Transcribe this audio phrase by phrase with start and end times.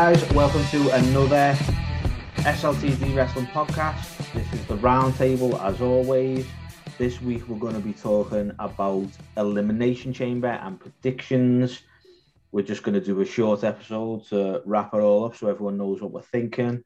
[0.00, 1.56] Guys, welcome to another
[2.36, 4.32] SLTD Wrestling podcast.
[4.32, 6.46] This is the roundtable as always.
[6.98, 11.82] This week we're going to be talking about Elimination Chamber and predictions.
[12.52, 15.78] We're just going to do a short episode to wrap it all up so everyone
[15.78, 16.84] knows what we're thinking.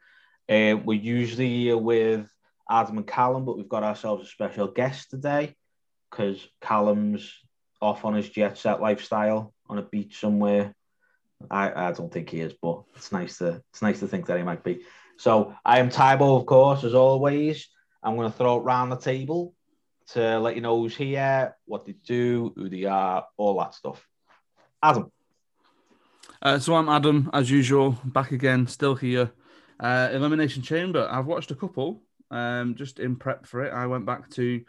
[0.49, 2.33] Uh, we're usually here with
[2.71, 5.55] Adam and Callum, but we've got ourselves a special guest today
[6.11, 7.31] because Callum's
[7.79, 10.75] off on his jet set lifestyle on a beach somewhere.
[11.51, 14.39] I, I don't think he is, but it's nice to it's nice to think that
[14.39, 14.83] he might be.
[15.17, 17.69] So I am Tybo, of course, as always.
[18.03, 19.55] I'm going to throw it round the table
[20.09, 24.07] to let you know who's here, what they do, who they are, all that stuff.
[24.83, 25.13] Adam.
[26.41, 29.31] Uh, so I'm Adam, as usual, back again, still here.
[29.79, 31.09] Uh, Elimination Chamber.
[31.11, 33.73] I've watched a couple, um, just in prep for it.
[33.73, 34.63] I went back to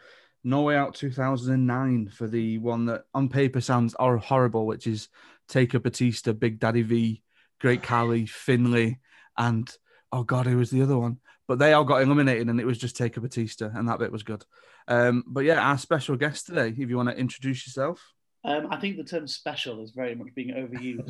[0.44, 5.08] No Way Out 2009 for the one that on paper sounds horrible, which is
[5.48, 7.22] Taker Batista, Big Daddy V,
[7.60, 9.00] Great Khali, Finlay,
[9.36, 9.70] and
[10.12, 11.18] oh god, who was the other one?
[11.46, 14.22] But they all got eliminated, and it was just Taker Batista, and that bit was
[14.22, 14.44] good.
[14.88, 18.02] Um, but yeah, our special guest today, if you want to introduce yourself.
[18.46, 21.08] Um, I think the term special is very much being overused.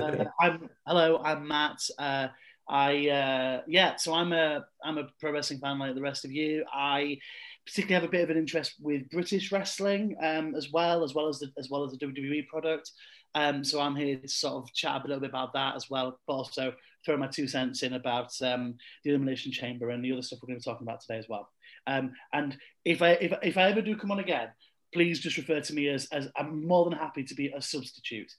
[0.00, 1.78] uh, I'm, hello, I'm Matt.
[1.98, 2.28] Uh,
[2.68, 6.32] I uh, yeah, so I'm a I'm a pro wrestling fan like the rest of
[6.32, 6.64] you.
[6.72, 7.18] I
[7.66, 11.28] particularly have a bit of an interest with British wrestling um, as well, as well
[11.28, 12.90] as the as well as the WWE product.
[13.34, 16.18] Um, so I'm here to sort of chat a little bit about that as well,
[16.26, 16.74] but also
[17.04, 18.74] throw my two cents in about um,
[19.04, 21.28] the Elimination Chamber and the other stuff we're going to be talking about today as
[21.28, 21.48] well.
[21.86, 24.48] Um, and if I if, if I ever do come on again,
[24.92, 28.32] please just refer to me as, as I'm more than happy to be a substitute.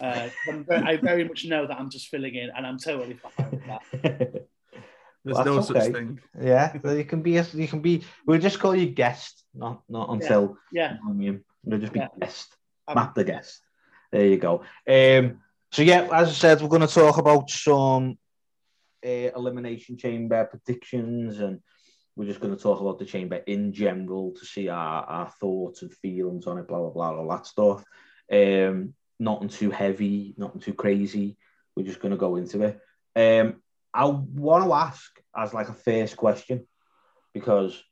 [0.00, 0.28] Uh,
[0.68, 3.82] I very much know that I'm just filling in, and I'm totally fine with that.
[5.24, 5.80] There's well, no okay.
[5.80, 6.20] such thing.
[6.40, 7.38] Yeah, you can be.
[7.38, 8.04] A, you can be.
[8.26, 10.58] We'll just call you guest, not not until.
[10.70, 10.98] Yeah.
[11.18, 11.32] yeah.
[11.64, 12.08] We'll just be yeah.
[12.20, 12.54] guest.
[12.94, 13.62] Matt the guest.
[14.12, 14.64] There you go.
[14.86, 15.40] Um,
[15.72, 18.18] so yeah, as I said, we're going to talk about some
[19.04, 21.60] uh, elimination chamber predictions, and
[22.14, 25.80] we're just going to talk about the chamber in general to see our, our thoughts
[25.82, 27.82] and feelings on it, blah blah blah, all that stuff.
[28.30, 31.36] Um, nothing too heavy, nothing too crazy.
[31.76, 32.80] We're just going to go into it.
[33.16, 36.66] Um, I want to ask as like a first question
[37.32, 37.82] because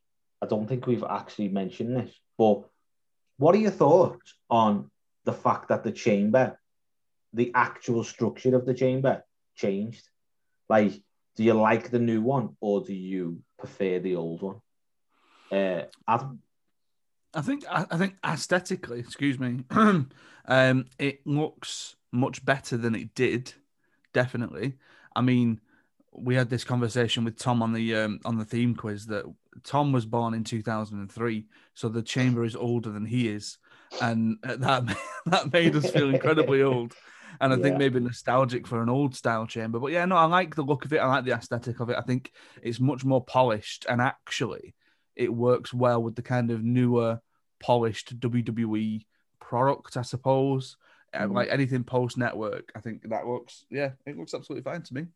[0.40, 2.64] I don't think we've actually mentioned this, but
[3.38, 4.90] what are your thoughts on
[5.24, 6.58] the fact that the chamber,
[7.32, 9.22] the actual structure of the chamber
[9.54, 10.08] changed.
[10.68, 10.92] Like,
[11.36, 14.60] do you like the new one or do you prefer the old one?
[15.50, 16.40] Uh, Adam?
[17.34, 23.54] I think I think aesthetically, excuse me, um, it looks much better than it did.
[24.12, 24.74] Definitely.
[25.16, 25.60] I mean,
[26.12, 29.24] we had this conversation with Tom on the um, on the theme quiz that
[29.64, 33.58] Tom was born in 2003, so the chamber is older than he is,
[34.00, 36.94] and that that made us feel incredibly old.
[37.40, 37.62] And I yeah.
[37.62, 39.78] think maybe nostalgic for an old style chamber.
[39.78, 40.98] But yeah, no, I like the look of it.
[40.98, 41.96] I like the aesthetic of it.
[41.96, 42.30] I think
[42.62, 44.74] it's much more polished, and actually,
[45.16, 47.20] it works well with the kind of newer,
[47.60, 49.04] polished WWE
[49.40, 50.76] product, I suppose.
[51.14, 51.34] Mm.
[51.34, 53.66] Like anything post network, I think that works.
[53.70, 55.06] yeah, it looks absolutely fine to me.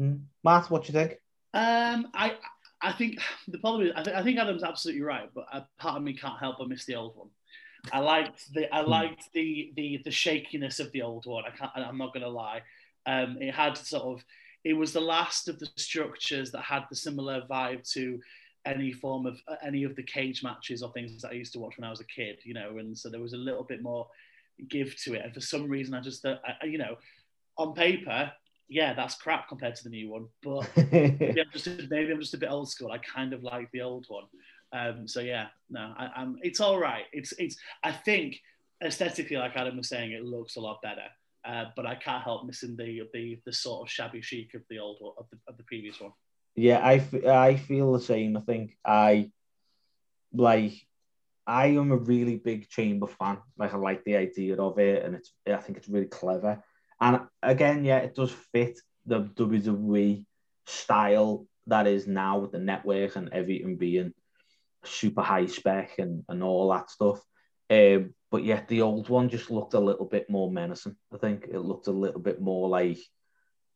[0.00, 0.24] Mm.
[0.42, 1.18] Matt, what do you think?
[1.54, 2.34] Um, I
[2.82, 3.18] I think
[3.48, 6.14] the problem is I, th- I think Adam's absolutely right, but a part of me
[6.14, 7.28] can't help but miss the old one.
[7.92, 8.90] I liked the I hmm.
[8.90, 11.44] liked the the the shakiness of the old one.
[11.46, 11.70] I can't.
[11.74, 12.62] I'm not gonna lie.
[13.06, 14.24] Um, it had sort of.
[14.64, 18.18] It was the last of the structures that had the similar vibe to
[18.66, 21.76] any form of any of the cage matches or things that I used to watch
[21.76, 22.38] when I was a kid.
[22.44, 24.06] You know, and so there was a little bit more
[24.68, 25.24] give to it.
[25.24, 26.96] And for some reason, I just, uh, I, you know,
[27.56, 28.32] on paper,
[28.68, 30.26] yeah, that's crap compared to the new one.
[30.42, 32.92] But maybe, I'm just maybe I'm just a bit old school.
[32.92, 34.24] I kind of like the old one.
[34.72, 37.04] Um, so yeah, no, I, am It's all right.
[37.12, 37.56] It's it's.
[37.82, 38.40] I think
[38.82, 41.06] aesthetically, like Adam was saying, it looks a lot better.
[41.44, 44.78] Uh, but I can't help missing the the the sort of shabby chic of the
[44.78, 46.12] old of the of the previous one.
[46.56, 48.36] Yeah, I, I feel the same.
[48.36, 49.30] I think I
[50.32, 50.74] like
[51.46, 53.38] I am a really big chamber fan.
[53.58, 56.62] Like I like the idea of it, and it's I think it's really clever.
[57.00, 60.24] And again, yeah, it does fit the WWE
[60.66, 64.12] style that is now with the network and everything being
[64.84, 67.20] super high spec and, and all that stuff.
[67.70, 70.96] Um, but yet the old one just looked a little bit more menacing.
[71.12, 72.98] I think it looked a little bit more like,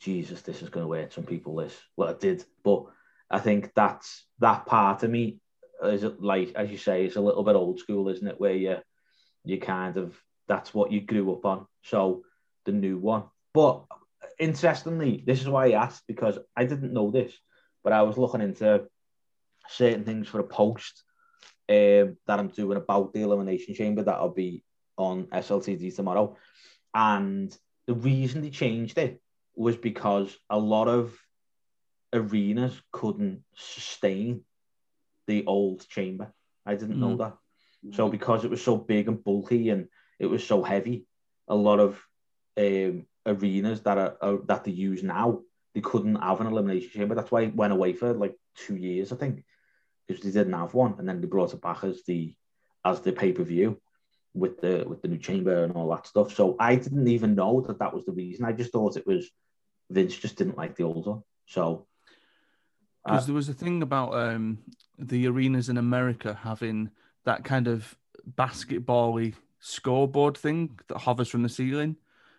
[0.00, 1.56] Jesus, this is going to hurt some people.
[1.56, 2.84] This, well, it did, but
[3.30, 5.40] I think that's that part of me
[5.82, 8.40] is like, as you say, it's a little bit old school, isn't it?
[8.40, 8.76] Where you,
[9.44, 10.16] you kind of
[10.46, 11.66] that's what you grew up on.
[11.82, 12.22] So
[12.64, 13.84] the new one, but
[14.38, 17.32] interestingly, this is why I asked because I didn't know this,
[17.84, 18.86] but I was looking into
[19.68, 21.02] certain things for a post
[21.68, 24.64] um, that I'm doing about the Elimination Chamber that'll be
[24.96, 26.36] on SLTD tomorrow.
[26.94, 27.56] And
[27.86, 29.20] the reason they changed it
[29.58, 31.18] was because a lot of
[32.12, 34.44] arenas couldn't sustain
[35.26, 36.32] the old chamber.
[36.66, 37.18] I didn't know Mm.
[37.18, 37.36] that.
[37.92, 39.88] So because it was so big and bulky and
[40.18, 41.06] it was so heavy,
[41.48, 42.02] a lot of
[42.56, 45.42] um, arenas that are, are that they use now,
[45.74, 47.14] they couldn't have an elimination chamber.
[47.14, 49.44] That's why it went away for like two years, I think,
[50.06, 52.34] because they didn't have one, and then they brought it back as the
[52.84, 53.80] as the pay per view
[54.34, 56.34] with the with the new chamber and all that stuff.
[56.34, 58.44] So I didn't even know that that was the reason.
[58.44, 59.30] I just thought it was
[59.90, 61.22] Vince just didn't like the old one.
[61.46, 61.86] So
[63.04, 64.58] because Uh, there was a thing about um,
[64.98, 66.90] the arenas in America having
[67.24, 71.96] that kind of basketball-y scoreboard thing that hovers from the ceiling,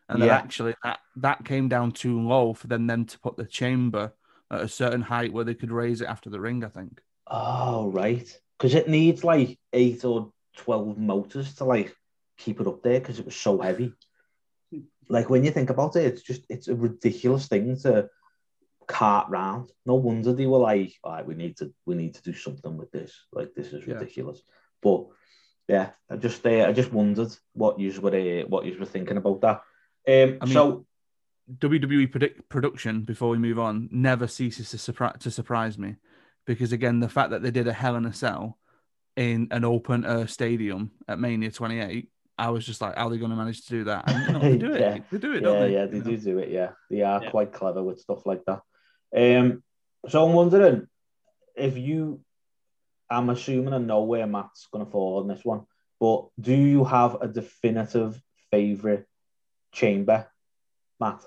[0.09, 0.35] and then Yeah.
[0.35, 4.13] actually that that came down too low for them then to put the chamber
[4.51, 6.63] at a certain height where they could raise it after the ring.
[6.63, 7.01] I think.
[7.27, 11.95] Oh right, because it needs like eight or twelve motors to like
[12.37, 13.93] keep it up there because it was so heavy.
[15.09, 18.09] Like when you think about it, it's just it's a ridiculous thing to
[18.87, 19.71] cart round.
[19.85, 22.77] No wonder they were like, "All right, we need to we need to do something
[22.77, 23.13] with this.
[23.31, 23.95] Like this is Yeah.
[23.95, 24.41] ridiculous."
[24.81, 25.07] But
[25.67, 29.17] yeah, I just uh, I just wondered what you were uh, what you were thinking
[29.17, 29.61] about that.
[30.07, 30.85] Um, I mean- so
[31.59, 35.95] WWE predict- production before we move on never ceases to surprise to surprise me
[36.45, 38.59] because again the fact that they did a Hell in a Cell
[39.15, 42.09] in an open air stadium at Mania 28
[42.39, 44.33] I was just like how are they going to manage to do that and you
[44.33, 44.97] know, they do it Yeah.
[45.11, 46.09] they do it yeah, don't they yeah, they You know?
[46.11, 46.49] do do it.
[46.49, 47.29] Yeah, they are Yeah.
[47.31, 48.61] quite clever with stuff like that.
[49.15, 49.63] Um,
[50.07, 50.87] so I'm wondering
[51.55, 52.21] if you,
[53.09, 55.65] I'm assuming I know where Matt's going to fall on this one,
[55.99, 58.21] but do you have a definitive
[58.51, 59.05] favorite
[59.73, 60.27] chamber,
[60.99, 61.21] Matt?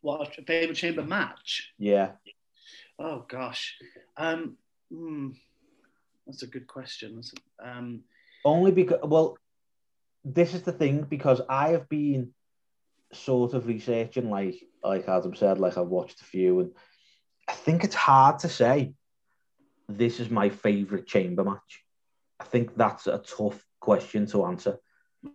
[0.00, 1.72] What a favorite chamber match?
[1.78, 2.12] Yeah,
[2.98, 3.76] Oh gosh,
[4.16, 4.56] um,
[4.90, 5.30] hmm,
[6.26, 7.16] that's a good question.
[7.16, 8.02] That's um,
[8.44, 9.36] only because well,
[10.24, 12.32] this is the thing because I have been
[13.12, 16.70] sort of researching, like like Adam said, like I've watched a few, and
[17.48, 18.94] I think it's hard to say
[19.88, 21.84] this is my favorite chamber match.
[22.40, 24.78] I think that's a tough question to answer.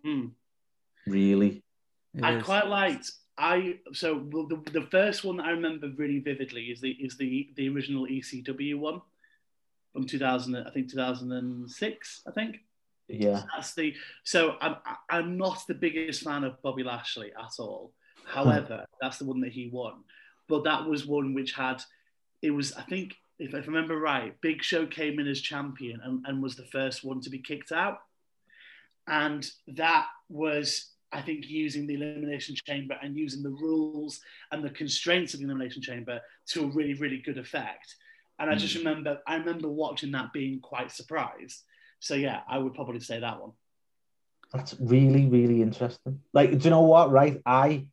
[0.03, 0.27] hmm.
[1.07, 1.63] Really,
[2.21, 2.43] I is.
[2.43, 3.11] quite liked.
[3.37, 7.17] I so well, the, the first one that I remember really vividly is the is
[7.17, 9.01] the the original ECW one
[9.93, 10.55] from 2000.
[10.55, 12.21] I think 2006.
[12.27, 12.57] I think
[13.09, 13.93] yeah, that's the.
[14.23, 14.75] So I'm
[15.09, 17.93] I'm not the biggest fan of Bobby Lashley at all.
[18.25, 18.37] Hmm.
[18.37, 20.03] However, that's the one that he won.
[20.47, 21.81] But that was one which had.
[22.41, 26.25] It was I think if I remember right, Big Show came in as champion and,
[26.27, 27.99] and was the first one to be kicked out,
[29.07, 34.21] and that was I think using the elimination chamber and using the rules
[34.51, 36.19] and the constraints of the elimination chamber
[36.49, 37.95] to a really really good effect.
[38.37, 38.87] And I just hmm.
[38.87, 41.63] remember I remember watching that being quite surprised.
[41.99, 43.51] So yeah, I would probably say that one.
[44.53, 46.21] that's really really interesting.
[46.33, 47.11] Like, do you know what?
[47.11, 47.87] Right, I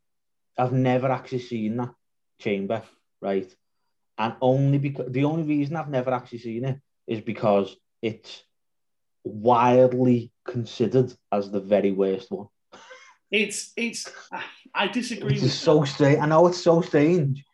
[0.58, 1.92] I've never actually seen that
[2.40, 2.82] chamber,
[3.20, 3.52] right,
[4.18, 8.42] and only because the only reason I've never actually seen it is because it's
[9.24, 12.48] widely considered as the very worst one.
[13.30, 14.08] It's it's
[14.74, 16.20] I disagree is so strange.
[16.20, 17.44] I know it's so strange,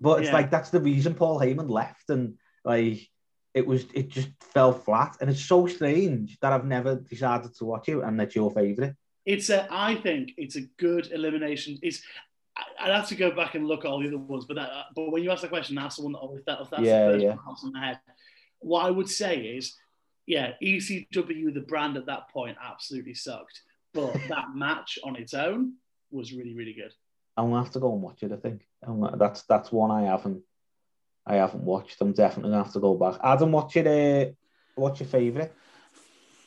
[0.00, 0.34] but it's Yeah.
[0.34, 3.00] like that's the reason Paul Heyman left, and like
[3.56, 7.64] it was, it just fell flat, and it's so strange that I've never decided to
[7.64, 8.94] watch it, and that's your favorite.
[9.24, 11.78] It's a I think it's a good elimination.
[11.82, 12.02] It's
[12.78, 15.10] I'd have to go back and look at all the other ones, but that, but
[15.10, 17.24] when you ask the question, that's the one that if, that, that's Yeah, the first
[17.24, 17.34] yeah.
[17.34, 18.00] one in my head.
[18.60, 19.74] What I would say is,
[20.26, 23.62] yeah, ECW the brand at that point absolutely sucked,
[23.94, 25.74] but that match on its own
[26.10, 26.92] was really really good.
[27.38, 28.32] I'm gonna have to go and watch it.
[28.32, 28.66] I think
[29.16, 30.42] that's that's one I haven't,
[31.26, 32.00] I haven't watched.
[32.00, 33.18] I'm definitely gonna have to go back.
[33.22, 34.26] Adam, what's your uh,
[34.76, 35.52] what's your favorite?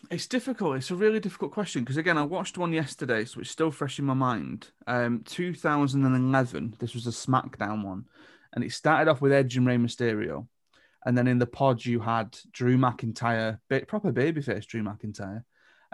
[0.09, 0.77] It's difficult.
[0.77, 3.99] It's a really difficult question because again, I watched one yesterday, so it's still fresh
[3.99, 4.71] in my mind.
[4.87, 6.75] Um, 2011.
[6.79, 8.05] This was a SmackDown one,
[8.53, 10.47] and it started off with Edge and Rey Mysterio,
[11.05, 15.43] and then in the pod you had Drew McIntyre, ba- proper babyface Drew McIntyre,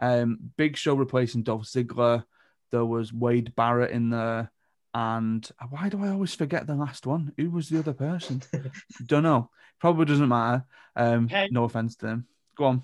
[0.01, 2.24] um, Big Show replacing Dolph Ziggler.
[2.72, 4.51] There was Wade Barrett in there,
[4.96, 7.34] and why do I always forget the last one?
[7.38, 8.42] Who was the other person?
[9.06, 9.50] Don't know.
[9.78, 10.64] Probably doesn't matter.
[10.96, 12.28] Um, no offense to him.
[12.56, 12.84] Go on.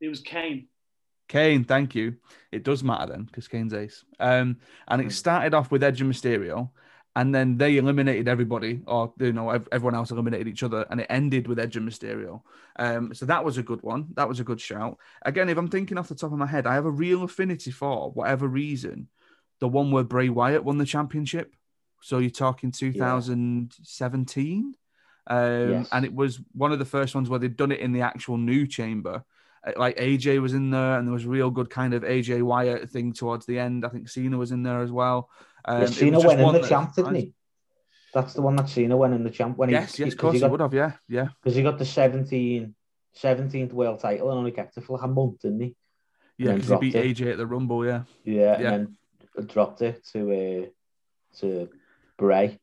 [0.00, 0.68] It was Kane.
[1.26, 2.14] Kane, thank you.
[2.52, 4.04] It does matter then because Kane's ace.
[4.20, 6.70] Um, and it started off with Edge and Mysterio,
[7.16, 11.08] and then they eliminated everybody, or you know, everyone else eliminated each other, and it
[11.10, 12.40] ended with Edge and Mysterio.
[12.76, 14.06] Um, so that was a good one.
[14.14, 14.96] That was a good shout.
[15.22, 17.72] Again, if I'm thinking off the top of my head, I have a real affinity
[17.72, 19.08] for whatever reason,
[19.60, 21.54] the one where Bray Wyatt won the championship.
[22.00, 24.74] So you're talking 2017.
[25.26, 25.88] Um, Yes.
[25.92, 28.38] And it was one of the first ones where they'd done it in the actual
[28.38, 29.24] new chamber.
[29.66, 32.42] Uh, Like AJ was in there, and there was a real good kind of AJ
[32.42, 33.84] Wyatt thing towards the end.
[33.84, 35.28] I think Cena was in there as well.
[35.64, 37.34] Um, Yeah, Cena went in the champ, didn't he?
[38.14, 40.34] That's the one that Cena went in the champ when Yes, he yes, of course
[40.34, 40.72] he he would have.
[40.72, 42.74] Yeah, yeah, because he got the 17,
[43.14, 45.76] 17th world title and only kept it for like a month, didn't he?
[46.38, 46.54] yeah.
[46.54, 47.16] Because he beat it.
[47.16, 47.84] AJ at the Rumble.
[47.84, 48.72] Yeah, Yeah, Yeah.
[48.72, 48.96] and
[49.46, 50.66] dropped it to uh,
[51.40, 51.68] to
[52.16, 52.58] Bray,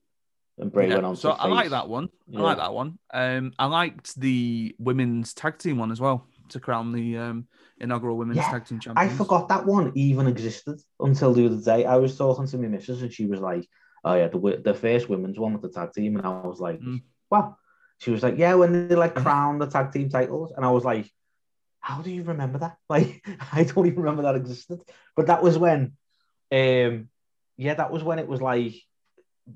[0.58, 0.96] and Bray yeah.
[0.96, 2.10] went on So I like that one.
[2.28, 2.40] Yeah.
[2.40, 3.00] I like that one.
[3.14, 7.48] Um, I liked the women's tag team one as well to crown the um
[7.80, 11.86] inaugural women's Yeah, tag team I forgot that one even existed until the other day.
[11.86, 13.68] I was talking to my missus and she was like,
[14.04, 16.80] "Oh yeah, the the first women's one with the tag team," and I was like,
[16.80, 17.02] Mm.
[17.30, 17.58] "Wow."
[18.00, 20.84] She was like, "Yeah, when they like crown the tag team titles," and I was
[20.84, 21.10] like,
[21.80, 22.78] "How do you remember that?
[22.90, 24.82] Like, I don't even remember that existed."
[25.16, 25.94] But that was when,
[26.56, 27.10] um,
[27.58, 28.76] yeah, that was when it was like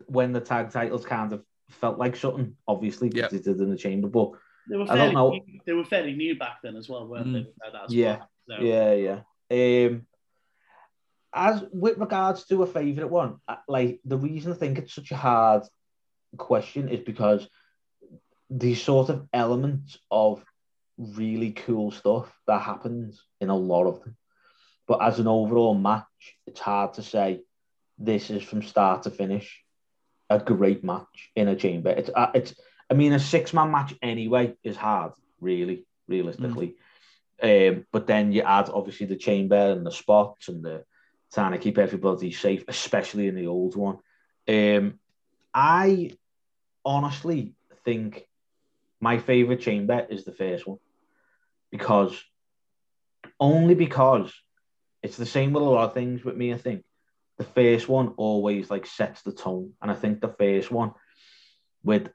[0.05, 2.55] when the tag titles kind of felt like something.
[2.67, 3.43] Obviously, because Yep.
[3.43, 4.31] they did in the chamber, but
[4.69, 5.29] They were I don't fairly, know.
[5.31, 7.33] New, they were fairly new back then as well, weren't Mm.
[7.33, 7.67] they?
[7.79, 8.29] At Yeah, spot.
[8.47, 9.21] So, Yeah, yeah.
[9.51, 10.05] Um,
[11.33, 15.11] as with regards to a favourite one, uh, like the reason I think it's such
[15.11, 15.63] a hard
[16.37, 17.47] question is because
[18.49, 20.43] these sort of elements of
[20.97, 24.17] really cool stuff that happens in a lot of them.
[24.89, 27.41] But as an overall match, it's hard to say
[27.99, 29.63] this is from start to finish
[30.31, 31.91] a great match in a chamber.
[31.91, 32.55] It's uh, it's
[32.89, 36.73] I mean a six man match anyway is hard, really, realistically.
[37.41, 40.83] Um, but then you add obviously the chamber and the spots and the
[41.31, 43.99] trying to keep everybody safe, especially in the old one.
[44.47, 44.99] Um,
[45.53, 46.13] I
[46.83, 47.53] honestly
[47.85, 48.27] think
[48.99, 50.79] my favorite chamber is the first one
[51.69, 52.19] because
[53.39, 54.33] only because
[55.01, 56.53] it's the same with a lot of things with me.
[56.53, 56.83] I think
[57.37, 60.91] the first one always like sets the tone, and I think the first one
[61.83, 62.09] with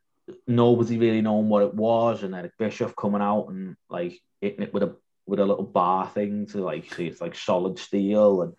[0.46, 4.74] nobody really knowing what it was, and Eric Bischoff coming out and like hitting it
[4.74, 8.54] with a with a little bar thing to like see it's like solid steel, and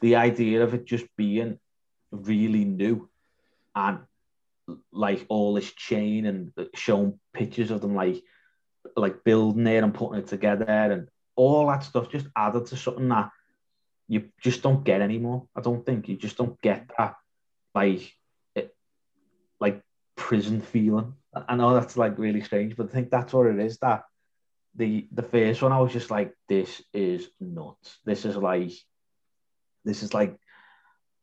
[0.00, 1.58] the idea of it just being
[2.10, 3.08] really new
[3.74, 3.98] and
[4.92, 8.22] like all this chain and showing pictures of them like
[8.96, 13.08] like building it and putting it together and all that stuff just added to something
[13.08, 13.30] that
[14.08, 15.48] you just don't get anymore.
[15.56, 17.16] I don't think you just don't get that
[17.74, 18.12] like
[18.54, 18.74] it,
[19.60, 19.82] like
[20.16, 21.14] prison feeling.
[21.34, 23.78] I know that's like really strange, but I think that's what it is.
[23.78, 24.04] That
[24.74, 27.98] the the first one, I was just like, this is nuts.
[28.04, 28.72] This is like
[29.84, 30.36] this is like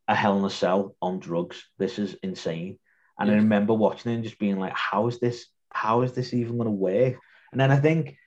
[0.07, 1.63] a hell in a cell on drugs.
[1.77, 2.79] This is insane.
[3.19, 5.45] And I remember watching it and just being like, how is this?
[5.71, 7.17] How is this even going to work?
[7.51, 8.17] And then I think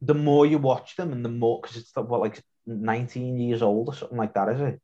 [0.00, 3.88] the more you watch them and the more, because it's what, like 19 years old
[3.88, 4.80] or something like that, is it?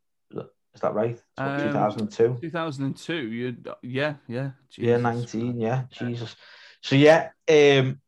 [0.74, 1.20] Is that- right?
[1.36, 2.38] Um, 2002.
[2.40, 3.14] 2002.
[3.14, 5.02] You, yeah, yeah, Yeah, Jesus.
[5.02, 5.60] 19.
[5.60, 6.36] Yeah, Jesus.
[6.80, 8.00] So yeah, um,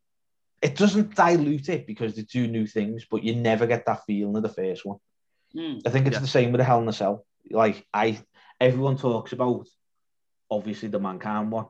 [0.61, 4.35] it doesn't dilute it because they do new things, but you never get that feeling
[4.35, 4.97] of the first one.
[5.55, 5.81] Mm.
[5.85, 6.21] I think it's Yeah.
[6.21, 7.25] the same with the Hell in a Cell.
[7.51, 8.19] Like I,
[8.59, 9.67] everyone talks about
[10.49, 11.67] obviously the Mankind one,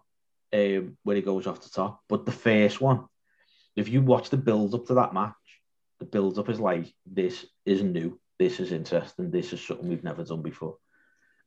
[0.53, 3.05] um, where he goes off the top, but the first one,
[3.75, 5.33] if you watch the build up to that match,
[5.99, 10.03] the build up is like this is new, this is interesting, this is something we've
[10.03, 10.77] never done before,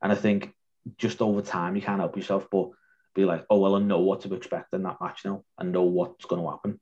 [0.03, 0.55] and I think
[0.97, 2.71] just over time you can't help yourself but
[3.15, 5.83] be like, oh well, I know what to expect in that match now, I know
[5.83, 6.81] what's going to happen.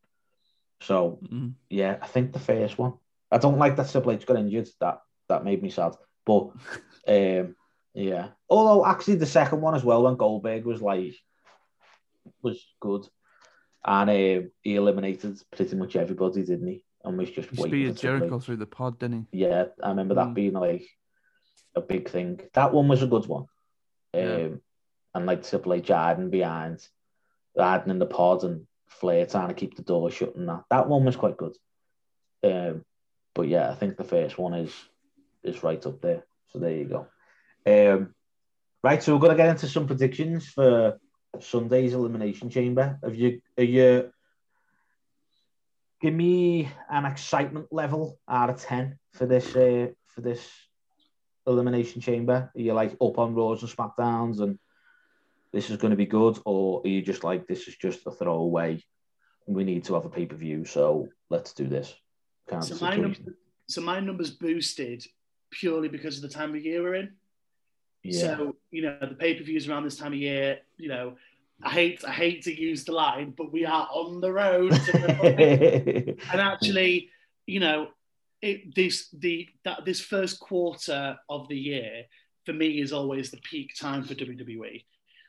[0.83, 1.55] So Mm.
[1.71, 2.95] yeah, I think the first one.
[3.33, 4.69] I don't like that Triple H got injured.
[4.81, 5.95] That that made me sad.
[6.25, 6.51] But
[7.09, 7.57] um,
[7.95, 8.29] yeah.
[8.49, 11.15] Although actually the second one as well, when Goldberg was like
[12.43, 13.09] was good,
[13.85, 16.85] and um, he eliminated pretty much everybody, didn't he?
[17.07, 17.95] And was just He waiting.
[17.95, 19.39] Jericho through the pod, didn't he?
[19.45, 20.35] Yeah, I remember that Mm.
[20.35, 20.85] being like
[21.77, 22.41] a big thing.
[22.55, 23.47] That one was a good one.
[24.13, 24.49] Um, Yeah.
[25.15, 26.87] and like Triple H hiding behind,
[27.57, 30.65] hiding in the pod and Flair trying to keep the door shut and that.
[30.71, 31.57] That one was quite good.
[32.43, 32.85] Um,
[33.35, 34.75] but yeah, I think the first one is
[35.45, 36.27] is right up there.
[36.49, 37.07] So there you go.
[37.67, 38.15] Um,
[38.83, 40.99] right, so we're gonna get into some predictions for
[41.39, 42.99] Sunday's Elimination Chamber.
[43.05, 44.13] Have you are you
[46.01, 50.49] give me an excitement level out of ten for this uh, for this
[51.47, 52.51] Elimination Chamber?
[52.55, 54.59] Are you like up on Raws and Smackdowns and
[55.53, 58.11] this is going to be good, or are you just like this is just a
[58.11, 58.83] throwaway?
[59.47, 61.95] And we need to have a pay per view, so let's do this
[62.49, 63.25] kind So my, situation.
[63.25, 63.35] num-
[63.69, 65.05] so my numbers boosted
[65.51, 67.13] purely because of the time of year we're in.
[68.03, 70.59] Yeah, So you know the pay per views around this time of year.
[70.77, 71.17] You know,
[71.63, 74.73] I hate I hate to use the line, but we are on the road.
[74.73, 77.11] To and actually,
[77.47, 77.89] you know,
[78.43, 82.05] it, this the that this first quarter of the year
[82.45, 84.85] for me is always the peak time for WWE.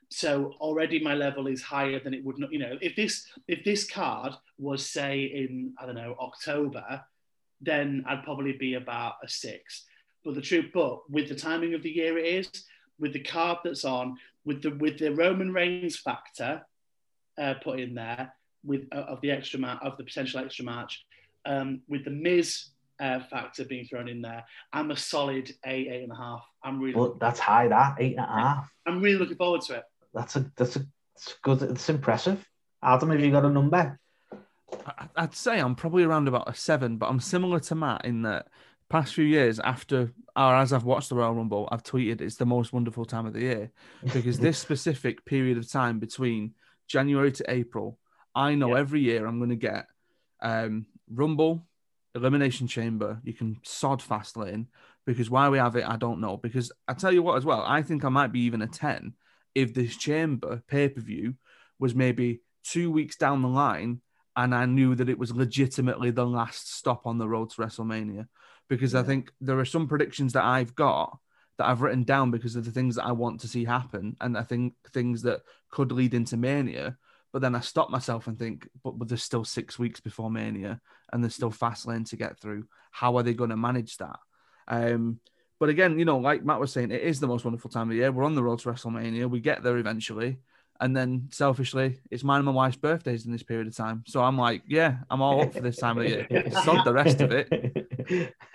[0.10, 2.52] So already my level is higher than it would not.
[2.52, 7.04] You know, if this if this card was say in I don't know October,
[7.62, 9.86] then I'd probably be about a six.
[10.24, 12.66] But the truth, but with the timing of the year it is,
[13.00, 16.66] with the card that's on, with the with the Roman Reigns factor
[17.38, 21.06] uh, put in there, with uh, of the extra match of the potential extra match,
[21.46, 26.04] um, with the Miz uh, factor being thrown in there, I'm a solid eight, eight
[26.04, 26.44] and a half.
[26.64, 26.96] I'm really.
[26.98, 27.68] Well, that's high.
[27.68, 28.72] That eight and a half.
[28.88, 29.84] I'm really looking forward to it.
[30.14, 30.86] That's a that's a
[31.16, 31.62] it's good.
[31.62, 32.44] It's impressive.
[32.82, 34.00] Adam, have you got a number?
[34.86, 38.22] I- I'd say I'm probably around about a seven, but I'm similar to Matt in
[38.22, 38.48] that
[38.90, 42.46] past few years after or as I've watched the Royal Rumble, I've tweeted it's the
[42.46, 43.72] most wonderful time of the year
[44.14, 46.54] because this specific period of time between
[46.88, 47.98] January to April,
[48.36, 48.82] I know Yeah.
[48.82, 49.88] every year I'm going to get
[50.42, 51.66] um, Rumble,
[52.14, 53.20] Elimination Chamber.
[53.24, 54.68] You can sod Fastlane
[55.08, 56.38] because why we have it, I don't know.
[56.38, 59.14] Because I tell you what, as well, I think I might be even a 10
[59.56, 61.34] if this Chamber pay per view
[61.80, 64.02] was maybe two weeks down the line
[64.36, 68.28] and I knew that it was legitimately the last stop on the road to WrestleMania.
[68.70, 71.18] Because I think there are some predictions that I've got
[71.58, 74.16] that I've written down because of the things that I want to see happen.
[74.22, 76.98] And I think things that could lead into Mania.
[77.34, 80.80] But then I stop myself and think, but, but there's still six weeks before Mania
[81.12, 82.66] and there's still Fastlane to get through.
[82.92, 84.20] How are they going to manage that?
[84.68, 85.20] Um,
[85.60, 87.96] but again, you know, like Matt was saying, it is the most wonderful time of
[87.96, 88.12] year.
[88.12, 89.30] We're on the road to WrestleMania.
[89.30, 90.40] We get there eventually.
[90.80, 94.04] And then selfishly, it's mine and my wife's birthdays in this period of time.
[94.06, 96.52] So I'm like, yeah, I'm all up for this time of the year.
[96.64, 97.87] Sod the rest of it.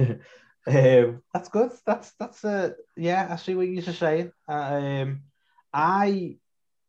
[0.66, 1.70] um, that's good.
[1.86, 3.28] That's that's uh, yeah.
[3.30, 4.32] I see what you're saying.
[4.48, 5.22] Um,
[5.72, 6.36] I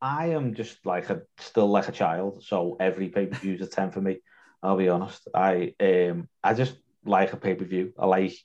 [0.02, 2.44] I am just like a still like a child.
[2.44, 4.20] So every pay per view is a ten for me.
[4.62, 5.28] I'll be honest.
[5.34, 7.94] I um I just like a pay per view.
[7.98, 8.36] I like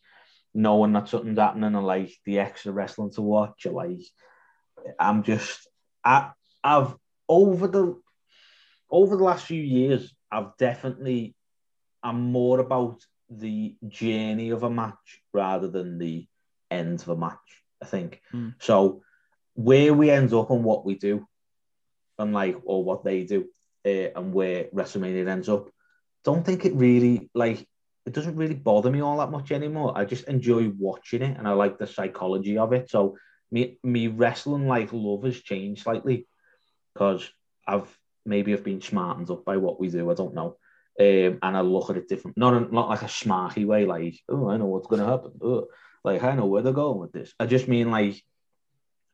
[0.55, 1.75] knowing that something's happening.
[1.75, 3.67] I like the extra wrestling to watch.
[3.67, 4.01] I like.
[4.99, 5.69] I'm just
[6.05, 6.31] I
[6.63, 6.95] I've
[7.29, 8.01] over the
[8.91, 10.15] over the last few years.
[10.31, 11.35] I've definitely
[12.03, 16.27] I'm more about the journey of a match rather than the
[16.71, 17.65] end of a match.
[17.83, 18.55] I think Mm.
[18.59, 19.03] so.
[19.55, 21.27] Where we end up and what we do,
[22.17, 23.49] and like or what they do,
[23.85, 25.69] uh, and where WrestleMania ends up,
[26.25, 27.67] don't think it really like
[28.07, 29.93] it doesn't really bother me all that much anymore.
[29.99, 32.89] I just enjoy watching it, and I like the psychology of it.
[32.89, 33.17] So
[33.51, 36.27] me me wrestling like love has changed slightly
[36.95, 37.29] because
[37.67, 37.89] I've
[38.25, 40.09] maybe I've been smartened up by what we do.
[40.11, 40.57] I don't know.
[41.01, 44.49] Um, and I look at it different, not not like a smarky way, like oh
[44.49, 45.69] I know what's gonna happen, oh,
[46.03, 47.33] like I know where they're going with this.
[47.39, 48.21] I just mean like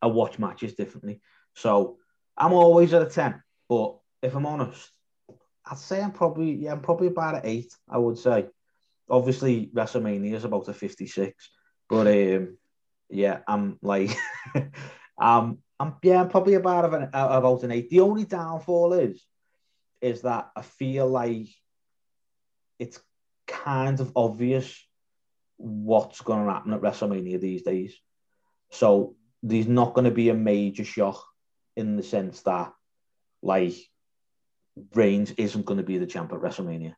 [0.01, 1.21] I watch matches differently,
[1.53, 1.97] so
[2.35, 3.41] I'm always at a ten.
[3.69, 4.89] But if I'm honest,
[5.63, 7.73] I'd say I'm probably yeah I'm probably about an eight.
[7.89, 8.47] I would say.
[9.07, 11.51] Obviously, WrestleMania is about a fifty-six,
[11.87, 12.57] but um,
[13.07, 14.09] yeah, I'm like,
[15.21, 17.91] um, I'm yeah, I'm probably about an about an eight.
[17.91, 19.23] The only downfall is,
[20.01, 21.49] is that I feel like
[22.79, 22.99] it's
[23.47, 24.85] kind of obvious
[25.57, 27.95] what's going to happen at WrestleMania these days.
[28.71, 31.23] So there's not going to be a major shock
[31.75, 32.73] in the sense that,
[33.41, 33.75] like,
[34.93, 36.95] Reigns isn't going to be the champ at WrestleMania.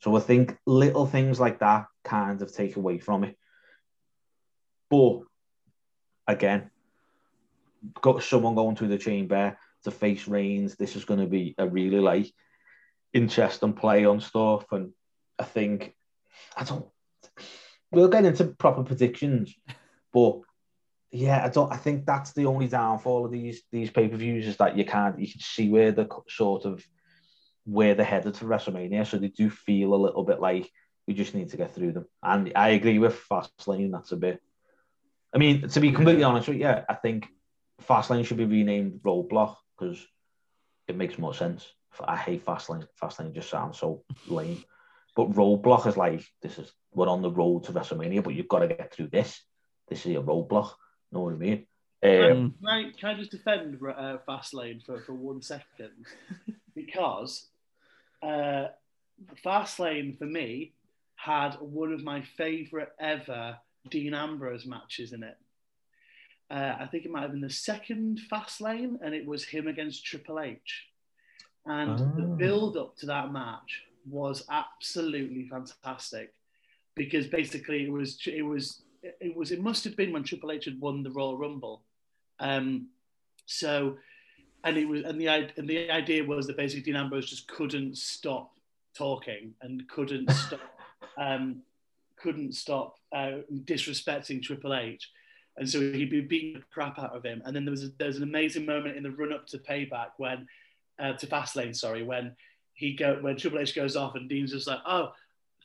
[0.00, 3.36] So I think little things like that kind of take away from it.
[4.90, 5.20] But
[6.26, 6.70] again,
[8.00, 10.74] got someone going through the chamber to face Reigns.
[10.74, 12.30] This is going to be a really like
[13.12, 14.92] interesting play on stuff, and
[15.38, 15.94] I think
[16.56, 16.86] I don't.
[17.90, 19.54] We'll get into proper predictions,
[20.12, 20.40] but
[21.10, 21.72] yeah, I don't.
[21.72, 24.84] I think that's the only downfall of these these pay per views is that you
[24.84, 26.84] can't you can see where the sort of
[27.64, 30.70] where they're headed to WrestleMania, so they do feel a little bit like
[31.06, 32.06] we just need to get through them.
[32.22, 33.92] And I agree with Fastlane.
[33.92, 34.40] That's a bit.
[35.34, 37.28] I mean, to be completely honest with you, I think
[37.82, 40.04] Fastlane should be renamed Roadblock because
[40.88, 41.66] it makes more sense.
[42.02, 42.86] I hate Fastlane.
[43.00, 44.64] Fastlane just sounds so lame.
[45.16, 48.60] But Roadblock is like this is we're on the road to WrestleMania, but you've got
[48.60, 49.42] to get through this.
[49.88, 50.72] This is a roadblock.
[51.10, 51.66] Know what I mean?
[52.02, 52.54] Um.
[52.60, 56.06] Can I, can I just defend uh, Fastlane for, for one second?
[56.74, 57.46] because
[58.22, 58.66] uh,
[59.42, 60.74] Fastlane, for me,
[61.14, 63.56] had one of my favourite ever
[63.88, 65.38] Dean Ambrose matches in it.
[66.50, 70.04] Uh, I think it might have been the second Fastlane, and it was him against
[70.04, 70.88] Triple H.
[71.64, 72.36] And the Ah.
[72.36, 76.32] build up to that match was absolutely fantastic
[76.94, 80.64] because basically it was it was it was it must have been when Triple H
[80.64, 81.82] had won the Royal Rumble.
[82.40, 82.88] Um,
[83.46, 83.96] so,
[84.64, 87.96] and it was and the and the idea was that basically Dean Ambrose just couldn't
[87.96, 88.52] stop
[88.96, 90.60] talking and couldn't stop
[91.18, 91.62] um,
[92.16, 95.10] couldn't stop uh, disrespecting Triple H,
[95.56, 97.42] and so he'd be beating the crap out of him.
[97.44, 99.58] And then there was a, there was an amazing moment in the run up to
[99.58, 100.46] Payback when
[100.98, 102.34] uh, to Fastlane, sorry, when
[102.76, 105.12] he go when Triple H goes off and Dean's just like, oh,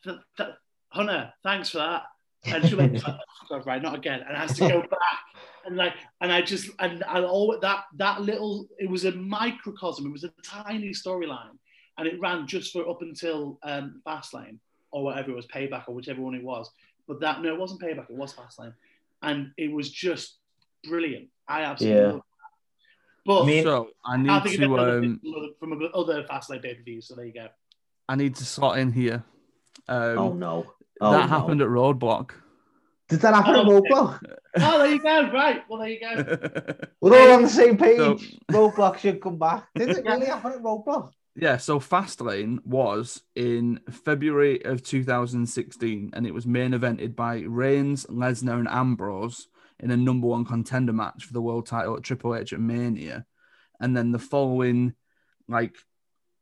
[0.04, 0.50] th- th-
[0.90, 2.04] Hunter, thanks for that.
[2.46, 4.22] And she went, oh, right, not again.
[4.28, 5.20] And has to go back.
[5.66, 10.08] And like, and I just, and I all that, that little, it was a microcosm.
[10.08, 11.58] It was a tiny storyline.
[11.98, 14.58] And it ran just for up until um, Fastlane
[14.92, 16.72] or whatever it was, Payback or whichever one it was.
[17.08, 18.74] But that, no, it wasn't Payback, it was Fastlane.
[19.22, 20.38] And it was just
[20.86, 21.28] brilliant.
[21.48, 22.12] I absolutely Yeah.
[22.14, 22.24] loved.
[23.26, 25.20] But I mean, so I need I think to to, um,
[25.60, 27.08] from other Fastlane pay per views.
[27.08, 27.48] So there you go.
[28.10, 29.24] I need to slot in here.
[29.88, 30.66] Um, oh no.
[31.00, 31.28] Oh, that no.
[31.28, 32.32] happened at Roadblock.
[33.10, 33.90] Did that happen at Oh, okay.
[33.90, 34.20] Roadblock?
[34.58, 35.32] Oh, there you go.
[35.32, 35.64] Right.
[35.70, 36.76] Well, there you go.
[37.00, 37.98] We're all on the same page.
[37.98, 38.20] So-
[38.52, 39.68] Roadblock should come back.
[39.76, 41.12] Did it really happen at Roadblock?
[41.36, 48.06] Yeah, so Fastlane was in February of 2016, and it was main evented by Reigns,
[48.08, 49.48] Lesnar, and Ambrose
[49.82, 53.26] in a number one contender match for the world title at Triple H at Mania.
[53.80, 54.94] And then the following,
[55.48, 55.76] like,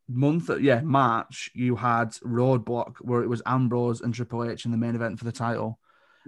[0.08, 4.78] month, yeah, March, you had Roadblock, where it was Ambrose and Triple H in the
[4.78, 5.80] main event for the title.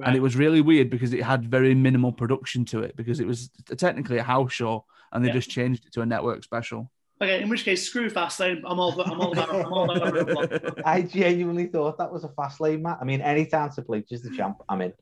[0.03, 3.27] And it was really weird because it had very minimal production to it because it
[3.27, 5.33] was technically a house show and they Yeah.
[5.35, 6.89] just changed it to a network special.
[7.21, 7.39] okay.
[7.43, 8.61] In which case, screw Fastlane.
[8.65, 8.99] I'm all.
[8.99, 9.49] I'm all about.
[9.53, 12.97] I'm all about I genuinely thought that was a Fastlane match.
[12.99, 14.93] I mean, anytime Triple H is the champ, I'm in,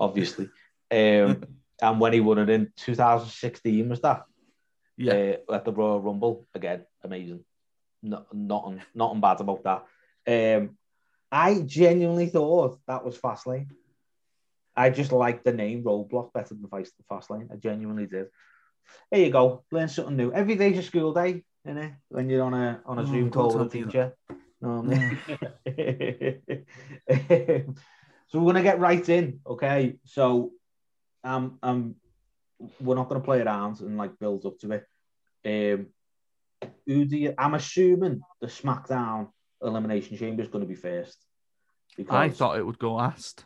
[0.00, 0.48] obviously.
[0.90, 1.44] Um,
[1.82, 4.24] and when he won it in 2016, was that?
[4.96, 5.34] Yeah.
[5.48, 7.44] Uh, at the Royal Rumble again, amazing.
[8.02, 9.84] No, nothing, nothing bad about that.
[10.58, 10.76] Um,
[11.30, 13.68] I genuinely thought that was Fastlane.
[14.76, 17.50] I just liked the name Roadblock better than Fast Fastlane.
[17.50, 18.26] I genuinely did.
[19.10, 19.64] There you go.
[19.72, 20.32] Learn something new.
[20.32, 21.96] Every day's a school day, innit?
[22.08, 24.14] When you're on a on a Oh, Zoom call with a teacher.
[24.60, 24.82] No,
[28.28, 29.96] so we're gonna get right in, okay?
[30.04, 30.52] So,
[31.26, 31.94] um, um,
[32.80, 34.84] we're not gonna play around and like build up to it.
[35.44, 35.86] Um,
[36.86, 37.34] who do you?
[37.36, 39.28] I'm assuming the SmackDown
[39.62, 41.18] Elimination Chamber is gonna be first.
[41.96, 43.44] Because I thought it would go last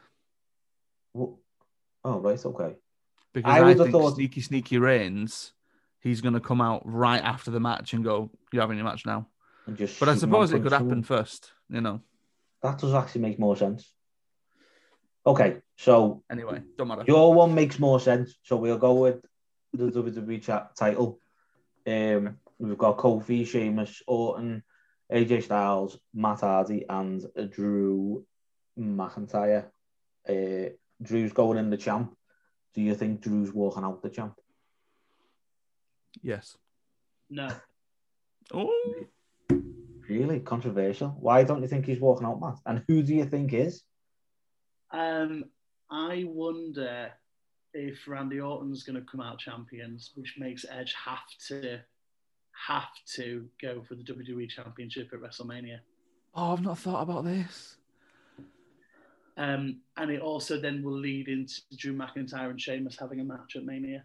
[1.17, 1.35] Wh-
[2.05, 2.75] Oh right, okay.
[3.33, 5.53] because I I, would think thought- Sneaky Sneaky Reigns,
[6.01, 9.05] he's going to come out right after the match and go, "You're having your match
[9.05, 9.29] now."
[9.67, 12.01] And just But I suppose it could happen first, you know.
[12.63, 13.93] That does actually make more sense.
[15.27, 17.05] Okay, so Anyway, don't matter.
[17.07, 18.39] Your one makes more sense.
[18.43, 19.25] So we'll go with
[19.73, 21.21] the WWE chat title.
[21.87, 24.63] Um, we've got Kofi, Sheamus, Orton,
[25.13, 28.25] AJ Styles, Matt Hardy, and Drew
[28.79, 29.67] McIntyre.
[30.29, 30.71] Uh,
[31.03, 32.17] Drew's going in the champ.
[32.75, 34.35] Do you think Drew's walking out the champ?
[36.23, 36.57] Yes.
[37.29, 37.49] No.
[38.53, 39.07] Oh,
[40.09, 41.11] Really controversial.
[41.21, 42.57] Why don't you think he's walking out, Matt?
[42.67, 43.85] And who do you think is?
[44.93, 45.45] Um,
[45.91, 47.13] I wonder
[47.73, 51.81] if Randy Orton's going to come out champions, which makes Edge have to
[52.67, 55.79] have to go for the WWE Championship at WrestleMania.
[56.35, 57.77] oh, I've not thought about this.
[59.37, 63.57] Um, and it also then will lead into Drew McIntyre and Sheamus having a match
[63.57, 64.05] at Mania.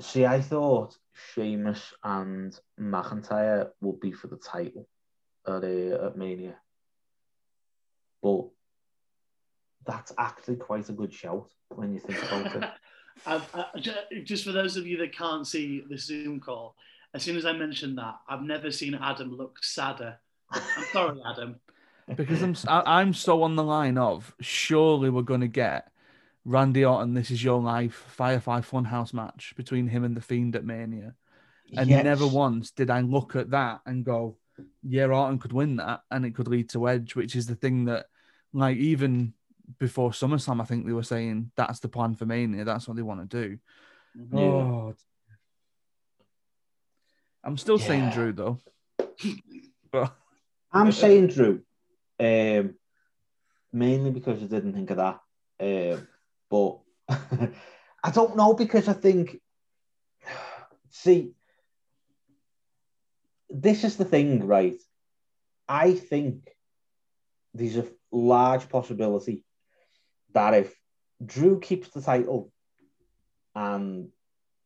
[0.00, 0.96] See, I thought
[1.34, 4.88] Sheamus and McIntyre would be for the title
[5.46, 6.56] at, uh, at Mania.
[8.22, 8.48] But
[9.86, 12.64] that's actually quite a good shout when you think about it.
[13.26, 13.64] I've, I,
[14.24, 16.76] just for those of you that can't see the Zoom call,
[17.14, 20.18] as soon as I mentioned that, I've never seen Adam look sadder.
[20.50, 21.56] I'm sorry, Adam.
[22.14, 25.90] Because I'm I, I'm so on the line of surely we're going to get
[26.44, 27.14] Randy Orton.
[27.14, 31.14] This is your life Firefly Funhouse match between him and the Fiend at Mania.
[31.76, 32.04] And Yes.
[32.04, 34.36] never once did I look at that and go,
[34.84, 37.86] yeah, Orton could win that and it could lead to Edge, which is the thing
[37.86, 38.06] that,
[38.52, 39.34] like, even
[39.78, 42.64] before SummerSlam, I think they were saying that's the plan for Mania.
[42.64, 43.58] That's what they want to do.
[44.18, 44.38] Mm-hmm.
[44.38, 44.94] Oh,
[47.44, 48.58] I'm still saying Drew, though.
[49.92, 50.16] but
[50.72, 51.62] I'm saying Drew,
[52.18, 52.74] um,
[53.72, 55.20] mainly because I didn't think of that.
[55.60, 56.08] Um,
[56.50, 56.78] but
[58.02, 59.40] I don't know because I think,
[60.90, 61.32] see,
[63.48, 64.80] this is the thing, right?
[65.68, 66.50] I think
[67.54, 69.44] there's a large possibility
[70.36, 70.78] that if
[71.24, 72.52] Drew keeps the title,
[73.54, 74.10] and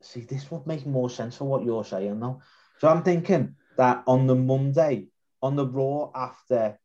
[0.03, 2.43] see, this would make more sense for what you're saying, though.
[2.79, 5.07] So I'm thinking that on the Monday,
[5.41, 6.77] on the Raw after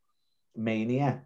[0.56, 1.24] Mania,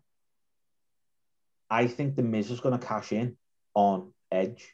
[1.69, 3.35] I think the Miz is going to cash in
[3.73, 4.65] on Edge.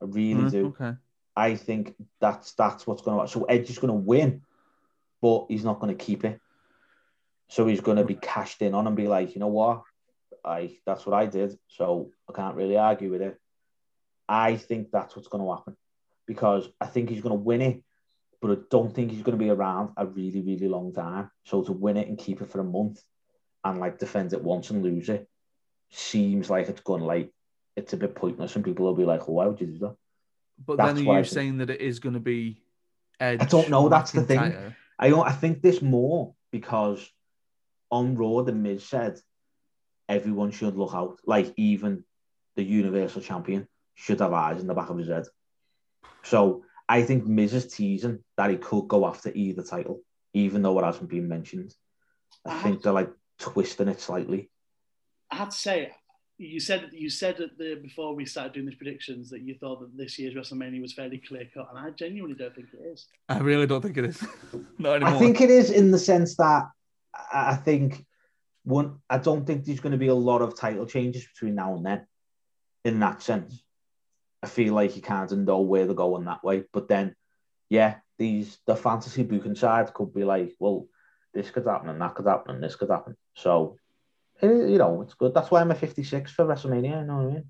[0.00, 0.66] I really Mm, do.
[0.68, 0.94] okay.
[1.36, 3.20] I think that's that's what's going to.
[3.26, 3.40] happen.
[3.40, 4.40] So Edge is going to win,
[5.20, 6.40] but he's not going to keep it.
[7.48, 9.82] So he's going to be cashed in on and be like, you know what,
[10.48, 11.58] I that's what I did.
[11.68, 13.38] So I can't really argue with it.
[14.28, 15.76] I think that's what's going to happen
[16.26, 17.82] because I think he's going to win it,
[18.42, 21.30] but I don't think he's going to be around a really really long time.
[21.44, 23.02] So to win it and keep it for a month
[23.64, 25.28] and like defend it once and lose it,
[25.90, 27.32] seems like it's gone like
[27.76, 29.96] it's a bit pointless, and people will be like, oh, "Why would you do that?"
[30.66, 32.62] But That's then are you saying that it is going to be
[33.20, 33.40] Edge?
[33.40, 34.38] I don't know, that's the thing.
[34.98, 37.08] I don't- I think this more because
[37.90, 39.20] on Raw, the Miz said
[40.08, 41.18] everyone should look out.
[41.26, 42.04] Like even
[42.56, 45.26] the Universal Champion should have eyes in the back of his head.
[46.22, 50.78] So I think Miz is teasing that he could go after either title, even though
[50.78, 51.74] it hasn't been mentioned.
[52.46, 54.50] I I think they're like twisting it slightly.
[55.30, 55.92] I have to say,
[56.38, 59.80] you said you said that the before we started doing these predictions that you thought
[59.80, 63.06] that this year's WrestleMania was fairly clear cut, and I genuinely don't think it is.
[63.28, 64.24] I really don't think it is.
[64.78, 65.14] Not anymore.
[65.14, 66.64] I think it is in the sense that
[67.14, 68.06] I I think
[68.68, 68.98] one.
[69.08, 71.84] I don't think there's going to be a lot of title changes between now and
[71.84, 72.06] then.
[72.84, 73.62] In that sense,
[74.42, 76.64] I feel like you kind of know where they're going that way.
[76.72, 77.16] But then,
[77.68, 80.86] yeah, these the fantasy booking side could be like, well,
[81.34, 83.16] this could happen and that could happen and this could happen.
[83.34, 83.76] So,
[84.42, 85.34] you know, it's good.
[85.34, 87.00] That's why I'm a 56 for WrestleMania.
[87.00, 87.44] You know what I mean?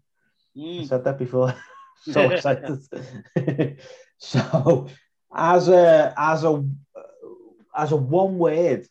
[0.57, 0.89] I Mm.
[0.89, 1.55] said that before.
[2.03, 3.79] so excited.
[4.19, 4.89] so,
[5.35, 6.65] as a as a
[7.77, 8.87] as a one word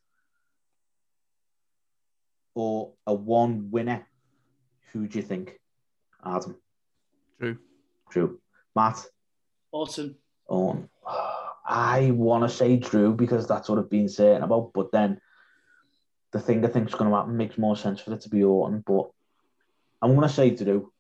[2.58, 4.08] or a one winner,
[4.92, 5.60] who do you think?
[6.26, 6.56] Adam,
[7.40, 7.60] True.
[8.10, 8.40] Drew,
[8.76, 9.06] Matt,
[9.72, 10.16] Awesome.
[10.50, 10.90] Owen.
[11.70, 15.22] I want to say Drew because that's what I've been saying about, but then
[16.32, 18.44] the thing I think is going to happen makes more sense for it to be
[18.44, 18.84] Orton.
[18.84, 19.12] But
[20.02, 20.92] I'm going to say Drew.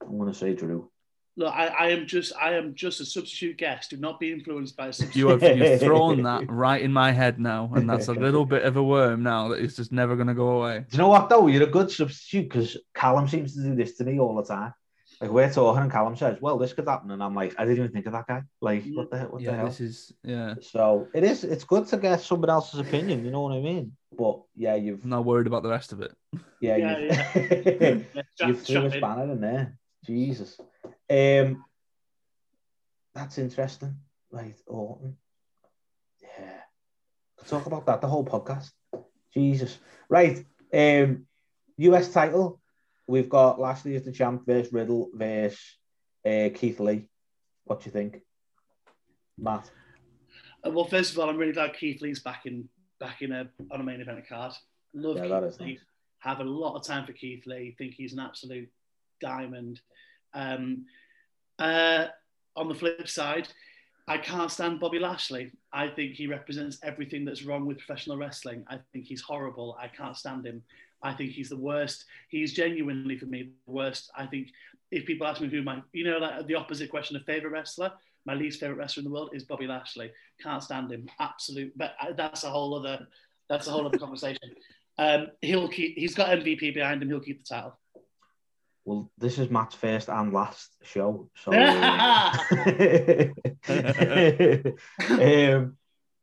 [0.00, 0.90] I'm going to say Drew.
[1.38, 3.90] Look, I, I am just I am just a substitute guest.
[3.90, 5.18] Do not be influenced by a substitute.
[5.18, 8.62] You have you've thrown that right in my head now, and that's a little bit
[8.62, 10.78] of a worm now that is just never going to go away.
[10.90, 11.46] Do you know what though?
[11.46, 14.72] You're a good substitute because Callum seems to do this to me all the time.
[15.20, 17.78] Like we're talking and Callum says, "Well, this could happen," and I'm like, "I didn't
[17.78, 19.66] even think of that guy." Like, mm, what the what the Yeah, hell?
[19.66, 20.54] this is yeah.
[20.62, 21.44] So it is.
[21.44, 23.24] It's good to get someone else's opinion.
[23.26, 23.92] You know what I mean?
[24.16, 26.12] But yeah, you've I'm not worried about the rest of it.
[26.60, 26.98] yeah, Yeah,
[27.34, 29.78] you've, Yeah, strap- you threw a spanner in there.
[30.06, 30.58] Jesus.
[31.10, 31.64] Um,
[33.14, 33.96] that's interesting.
[34.30, 35.16] Right, Orton.
[36.22, 36.60] Yeah,
[37.38, 38.70] could talk about that the whole podcast.
[39.32, 39.78] Jesus.
[40.08, 40.44] Right.
[40.72, 41.26] Um,
[41.78, 42.60] US title.
[43.06, 45.60] We've got Lashley as the champ versus Riddle versus
[46.26, 47.08] uh, Keith Lee.
[47.64, 48.20] What do you think,
[49.38, 49.70] Matt?
[50.66, 53.48] Uh, Well, first of all, I'm really glad Keith Lee's back in back in a
[53.70, 54.52] on a main event card.
[54.94, 55.66] Love Yeah, Keith that is Lee.
[55.74, 55.80] nice.
[56.20, 57.74] Have a lot of time for Keith Lee.
[57.78, 58.68] Think he's an absolute
[59.20, 59.80] diamond.
[60.36, 60.84] Um,
[61.58, 62.06] uh,
[62.54, 63.48] on the flip side,
[64.06, 65.50] I can't stand Bobby Lashley.
[65.72, 68.64] I think he represents everything that's wrong with professional wrestling.
[68.68, 69.76] I think he's horrible.
[69.80, 70.62] I can't stand him.
[71.02, 72.04] I think he's the worst.
[72.28, 74.10] He's genuinely for me the worst.
[74.16, 74.48] I think
[74.92, 77.92] if people ask me who my, you know, like the opposite question of favorite wrestler,
[78.24, 80.12] my least favorite wrestler in the world is Bobby Lashley.
[80.40, 81.08] Can't stand him.
[81.18, 81.76] Absolute.
[81.76, 83.06] But uh, that's a whole other.
[83.48, 84.50] That's a whole other conversation.
[84.98, 85.98] Um, he'll keep.
[85.98, 87.10] He's got MVP behind him.
[87.10, 87.78] He'll keep the title.
[88.86, 91.50] Well, this is Matt's first and last show, so
[95.10, 95.76] um,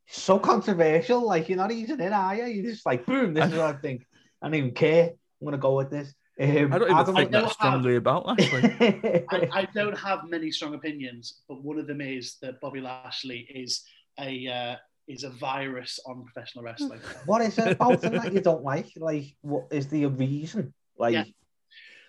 [0.08, 1.22] so controversial.
[1.26, 2.46] Like you're not easing in, are you?
[2.46, 4.08] You're just like, boom, this is what I think.
[4.42, 5.10] I don't even care.
[5.42, 6.14] I'm gonna go with this.
[6.40, 8.64] Um, I don't even Adam- think know that how- strongly about Lashley.
[9.30, 13.40] I, I don't have many strong opinions, but one of them is that Bobby Lashley
[13.54, 13.84] is
[14.18, 14.76] a uh,
[15.10, 17.02] is a virus on professional wrestling.
[17.26, 18.88] what is it about him that you don't like?
[18.96, 20.74] Like, what is the reason?
[20.98, 21.26] Like, Yeah.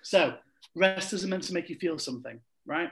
[0.02, 0.34] So
[0.74, 2.90] wrestlers are meant to make you feel something, right?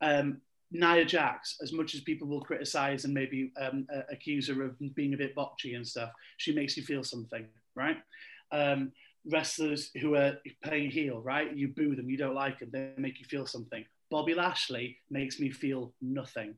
[0.00, 4.62] Um, Nia Jax, as much as people will criticize and maybe um, uh, accuse her
[4.62, 7.96] of being a bit botchy and stuff, she makes you feel something, right?
[8.52, 8.92] Um,
[9.26, 11.54] wrestlers who are playing heel, right?
[11.56, 13.84] You boo them, you don't like them, they make you feel something.
[14.10, 16.54] Bobby Lashley makes me feel nothing.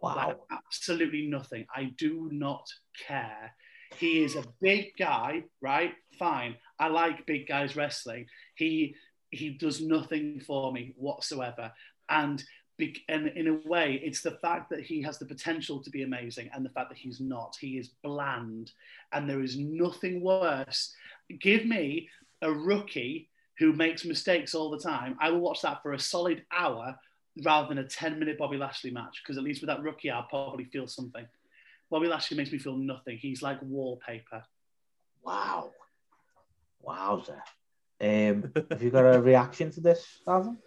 [0.00, 1.66] wow, Like, absolutely nothing.
[1.74, 2.66] I do not
[3.06, 3.54] care.
[3.96, 5.94] He is a big guy, right?
[6.18, 6.56] Fine.
[6.78, 8.26] I like big guys wrestling.
[8.54, 8.94] He
[9.30, 11.72] he does nothing for me whatsoever.
[12.08, 12.42] And
[12.78, 16.02] be- and in a way, it's the fact that he has the potential to be
[16.02, 17.56] amazing and the fact that he's not.
[17.60, 18.72] He is bland,
[19.12, 20.94] and there is nothing worse.
[21.40, 22.08] Give me
[22.40, 25.16] a rookie who makes mistakes all the time.
[25.20, 26.96] I will watch that for a solid hour
[27.44, 30.22] rather than a 10 minute Bobby Lashley match because at least with that rookie, I'll
[30.24, 31.26] probably feel something.
[31.90, 33.18] Bobby Lashley makes me feel nothing.
[33.18, 34.44] He's like wallpaper.
[35.22, 35.70] wow,
[36.80, 37.42] wowzer.
[38.00, 40.58] Um, have you got a reaction to this, Adam?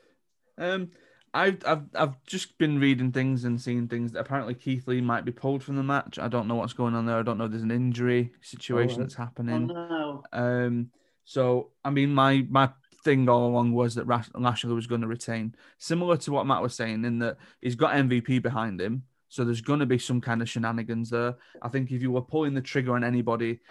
[0.57, 0.91] Um,
[1.33, 5.23] I've, I've I've just been reading things and seeing things that apparently Keith Lee might
[5.23, 6.19] be pulled from the match.
[6.19, 7.17] I don't know what's going on there.
[7.17, 9.09] I don't know if there's an injury situation Alright.
[9.09, 9.67] that's Oh happening.
[9.67, 10.23] no.
[10.33, 10.91] Um,
[11.23, 12.69] so I mean, my my
[13.05, 16.61] thing all along was that Rash- Lashley was going to retain, similar to what Matt
[16.61, 19.03] was saying, in that he's got MVP behind him.
[19.29, 21.35] So there's going to be some kind of shenanigans there.
[21.61, 23.61] I think if you were pulling the trigger on anybody,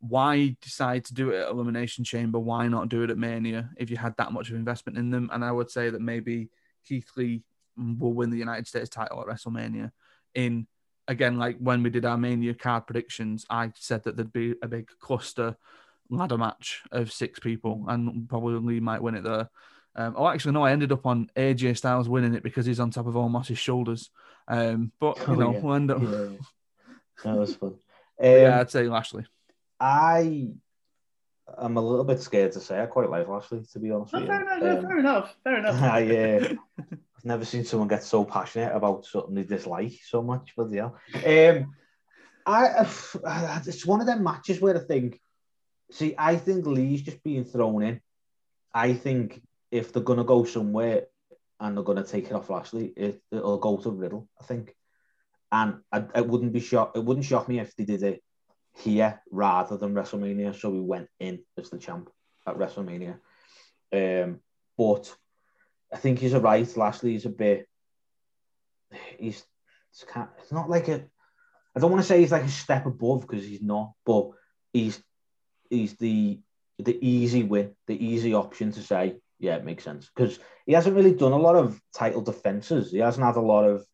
[0.00, 2.38] why decide to do it at Elimination Chamber?
[2.38, 5.30] Why not do it at Mania if you had that much of investment in them?
[5.32, 6.48] And I would say that maybe
[6.86, 7.42] Keith Lee
[7.76, 9.90] will win the United States title at WrestleMania.
[10.34, 10.66] In
[11.08, 14.68] again, like when we did our Mania card predictions, I said that there'd be a
[14.68, 15.56] big cluster
[16.10, 19.48] ladder match of six people, and probably Lee might win it there.
[19.94, 22.90] Um, oh, actually, no, I ended up on AJ Styles winning it because he's on
[22.90, 24.10] top of Omos's shoulders.
[24.46, 25.60] Um, but you Oh, know, yeah.
[25.60, 26.02] we'll end up.
[26.02, 26.28] Yeah.
[27.24, 27.76] That was fun.
[28.18, 29.26] Um, yeah, I'd say Lashley.
[29.80, 30.48] I
[31.58, 34.20] am a little bit scared to say I quite like Lashley, to be honest No,
[34.20, 35.36] with fair, enough, Um, fair enough.
[35.44, 35.82] Fair enough.
[35.82, 36.54] I, uh,
[37.16, 40.54] I've never seen someone get so passionate about something they dislike so much.
[40.56, 41.74] But yeah, Um,
[42.46, 42.86] I,
[43.66, 45.20] it's one of them matches where I think,
[45.90, 48.00] see, I think Lee's just being thrown in.
[48.72, 51.06] I think if they're going to go somewhere
[51.60, 54.74] and they're going to take it off Lashley, it, it'll go to Riddle, I think.
[55.50, 56.96] And I, it wouldn't be shock.
[56.96, 58.22] It wouldn't shock me if they did it
[58.78, 60.58] here rather than WrestleMania.
[60.58, 62.10] So we went in as the champ
[62.46, 63.18] at WrestleMania.
[63.92, 64.40] Um,
[64.76, 65.14] but
[65.92, 66.66] I think he's right.
[67.02, 67.68] he's a bit.
[69.18, 69.44] He's
[69.92, 71.04] it's, kind it's not like a.
[71.74, 74.30] I don't want to say he's like a step above because he's not, but
[74.72, 75.02] he's
[75.70, 76.40] he's the
[76.78, 80.96] the easy win, the easy option to say, yeah, it makes sense because he hasn't
[80.96, 82.90] really done a lot of title defenses.
[82.90, 83.86] He hasn't had a lot of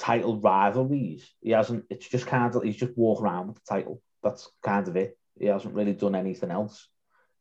[0.00, 1.30] title rivalries.
[1.42, 1.84] He hasn't.
[1.90, 4.00] It's just kind of he's just walk around with the title.
[4.22, 5.16] That's kind of it.
[5.38, 6.88] He hasn't really done anything else.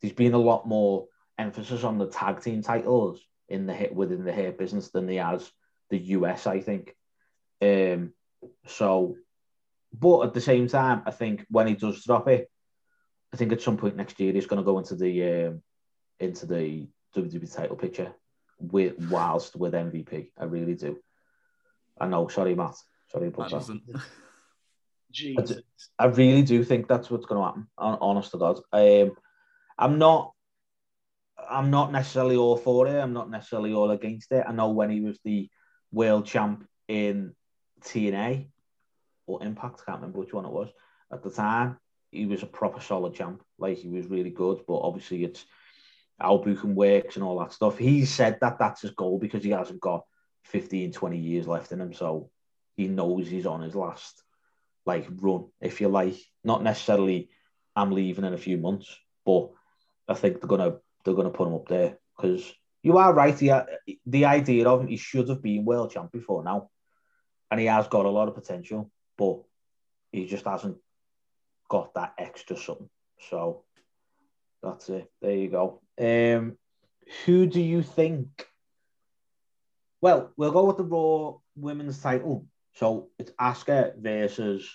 [0.01, 4.25] There's been a lot more emphasis on the tag team titles in the hit within
[4.25, 5.49] the hair business than he has
[5.89, 6.45] the US.
[6.45, 6.95] I think.
[7.61, 8.13] Um.
[8.67, 9.15] So,
[9.93, 12.49] but at the same time, I think when he does drop it,
[13.33, 15.61] I think at some point next year he's going to go into the um,
[16.19, 18.13] into the WWE title picture
[18.59, 20.31] with whilst with MVP.
[20.37, 20.99] I really do.
[21.99, 22.27] I know.
[22.27, 22.75] Sorry, Matt.
[23.11, 23.55] Sorry about That that.
[23.59, 23.83] doesn't.
[25.11, 25.61] Jesus.
[25.97, 27.67] I really do think that's what's going to happen.
[27.77, 29.11] hon- Honest to God, um,
[29.77, 30.33] I'm not.
[31.49, 32.99] I'm not necessarily all for it.
[32.99, 34.45] I'm not necessarily all against it.
[34.47, 35.49] I know when he was the
[35.91, 37.33] world champ in
[37.81, 38.49] TNA
[39.25, 40.69] or Impact, I can't remember which one it was
[41.11, 41.77] at the time.
[42.11, 43.41] He was a proper solid champ.
[43.57, 44.59] Like he was really good.
[44.67, 45.43] But obviously, it's
[46.19, 47.77] how booking works and all that stuff.
[47.77, 50.03] He said that that's his goal because he hasn't got
[50.43, 51.93] 15, 20 years left in him.
[51.93, 52.29] So
[52.75, 54.23] he knows he's on his last
[54.85, 56.15] like run, if you like.
[56.43, 57.29] Not necessarily
[57.75, 59.49] I'm leaving in a few months, but
[60.07, 63.35] I think they're gonna they're gonna put him up there because you are right.
[63.37, 63.65] The
[64.05, 66.69] the idea of him, he should have been world champ before now,
[67.51, 69.39] and he has got a lot of potential, but
[70.11, 70.77] he just hasn't
[71.69, 72.89] got that extra something.
[73.29, 73.63] So
[74.63, 75.09] that's it.
[75.21, 75.81] There you go.
[75.99, 76.57] Um,
[77.25, 78.47] who do you think?
[80.01, 82.45] Well, we'll go with the Raw Women's title.
[82.73, 84.69] So it's Asuka versus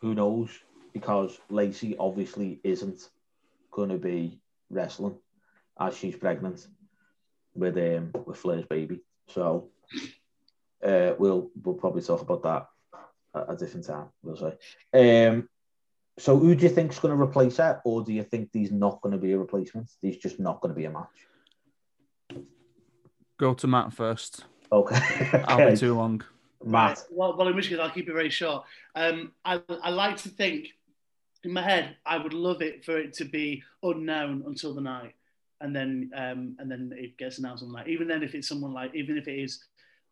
[0.00, 0.50] who knows
[0.92, 3.08] because Lacey obviously isn't
[3.70, 5.16] going to be wrestling
[5.78, 6.66] as she's pregnant
[7.54, 9.00] with um with Flair's baby.
[9.28, 9.68] So
[10.84, 12.68] uh, we'll we'll probably talk about that
[13.34, 14.08] at a different time.
[14.22, 15.26] We'll say.
[15.28, 15.48] Um,
[16.18, 19.00] so who do you think's going to replace her, or do you think there's not
[19.02, 19.90] going to be a replacement?
[20.02, 21.26] There's just not going to be a match.
[23.38, 24.44] Go to Matt first.
[24.72, 25.44] Okay.
[25.46, 26.22] I'll be too long.
[26.64, 27.04] Matt.
[27.10, 28.64] Well, well, in which case I'll keep it very short.
[28.94, 30.68] Um, I, I like to think
[31.44, 35.14] in my head I would love it for it to be unknown until the night,
[35.60, 37.88] and then um, and then it gets announced on the night.
[37.88, 39.62] Even then, if it's someone like even if it is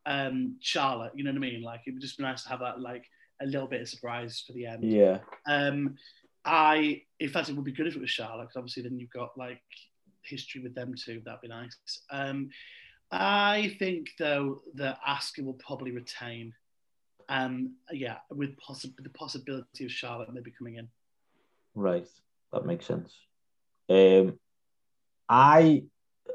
[0.06, 1.62] um, Charlotte, you know what I mean?
[1.62, 3.06] Like it would just be nice to have that like
[3.42, 4.84] a little bit of surprise for the end.
[4.84, 5.18] Yeah.
[5.48, 5.96] Um,
[6.44, 9.10] I, in fact, it would be good if it was Charlotte because obviously then you've
[9.10, 9.62] got like
[10.22, 11.22] history with them too.
[11.24, 11.76] That'd be nice.
[12.10, 12.50] Um,
[13.20, 16.52] I think though that Asuka will probably retain.
[17.28, 20.88] Um, yeah, with possi- the possibility of Charlotte maybe coming in.
[21.74, 22.06] Right,
[22.52, 23.14] that makes sense.
[23.88, 24.38] Um,
[25.28, 25.84] I,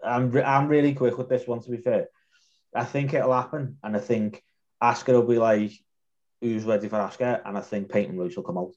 [0.03, 1.61] I'm, re- I'm really quick with this one.
[1.61, 2.07] To be fair,
[2.73, 4.43] I think it'll happen, and I think
[4.81, 5.71] Asuka will be like,
[6.41, 8.73] "Who's ready for Asuka?" And I think Peyton Royce will come out,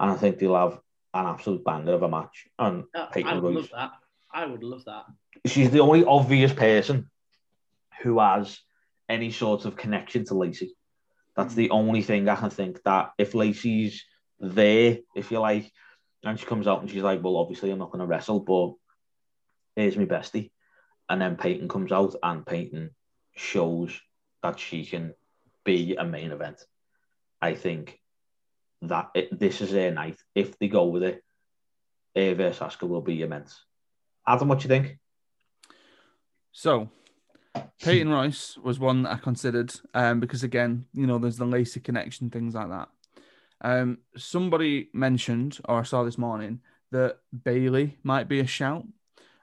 [0.00, 0.80] and I think they'll have
[1.14, 2.48] an absolute banger of a match.
[2.58, 3.92] And Uh, Peyton I would Royce, love that.
[4.32, 5.04] I would love that.
[5.46, 7.08] she's the only obvious person
[8.02, 8.58] who has
[9.08, 10.74] any sort of connection to Lacey.
[11.36, 11.74] That's the hmm.
[11.74, 14.04] only thing I can think that if Lacey's
[14.40, 15.70] there, if you like,
[16.22, 18.74] and she comes out and she's like, well, obviously I'm not going to wrestle, but
[19.76, 20.50] here's my bestie.
[21.08, 22.90] And then Peyton comes out and Peyton
[23.34, 24.00] shows
[24.42, 25.14] that she can
[25.64, 26.64] be a main event.
[27.42, 28.00] I think
[28.82, 30.16] that it, this is their night.
[30.34, 31.22] If they go with it,
[32.14, 33.62] Ava versus Asuka will be immense.
[34.26, 34.98] Adam, what do you think?
[36.52, 36.88] So,
[37.82, 41.80] Peyton Royce was one that I considered um, because, again, you know, there's the Lacey
[41.80, 42.88] connection, things like that.
[43.60, 46.60] Um, somebody mentioned, or I saw this morning,
[46.92, 48.86] that Bayley might be a shout.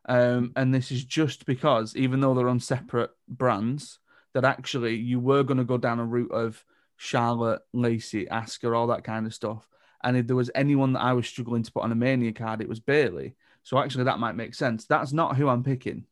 [0.07, 3.99] Um, and this is just because, even though they're on separate brands,
[4.33, 6.63] that actually you were going to go down a route of
[6.97, 9.67] Charlotte, Lacey, Asuka, all that kind of stuff.
[10.03, 12.61] And if there was anyone that I was struggling to put on a Mania card,
[12.61, 13.35] it was Bayley.
[13.63, 14.85] So actually, that might make sense.
[14.85, 16.05] That's not who I'm picking.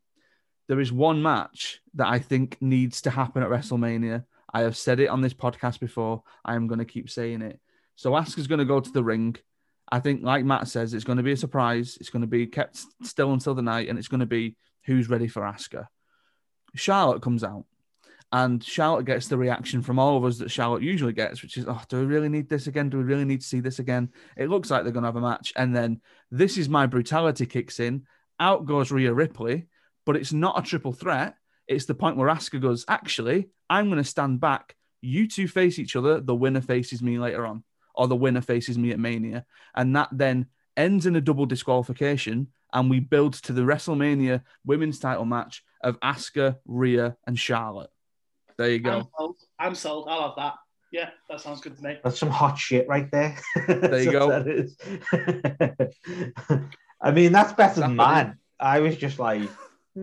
[0.69, 4.23] There is one match that I think needs to happen at WrestleMania.
[4.53, 6.21] I have said it on this podcast before.
[6.45, 7.59] I am going to keep saying it.
[7.95, 9.35] So Asuka's going to go to the ring.
[9.91, 11.97] I think, like Matt says, it's going to be a surprise.
[11.99, 14.55] It's going to be kept still until the night, and it's going to be
[14.85, 15.87] who's ready for Asuka.
[16.75, 17.65] Charlotte comes out,
[18.31, 21.65] and Charlotte gets the reaction from all of us that Charlotte usually gets, which is,
[21.67, 22.89] oh, do we really need this again?
[22.89, 24.09] Do we really need to see this again?
[24.37, 25.51] It looks like they're going to have a match.
[25.55, 28.03] And then this is my brutality kicks in.
[28.39, 29.67] Out goes Rhea Ripley,
[30.09, 31.35] but it's not a triple threat.
[31.67, 34.75] It's the point where Asuka goes, actually, I'm going to stand back.
[35.01, 36.19] You two face each other.
[36.19, 39.45] The winner faces me later on, or the winner faces me at Mania.
[39.75, 42.47] And that then ends in a double disqualification.
[42.73, 47.91] And we build to the WrestleMania women's title match of Asuka, Rhea, and Charlotte.
[48.57, 48.91] There you go.
[48.91, 49.35] I'm sold.
[49.59, 50.07] I'm sold.
[50.09, 50.55] I'll have that.
[50.91, 51.99] Yeah, that sounds good to me.
[52.03, 53.37] That's some hot shit right there.
[53.67, 54.65] There you go.
[56.99, 58.39] I mean, that's better than mine.
[58.59, 59.47] I was just like,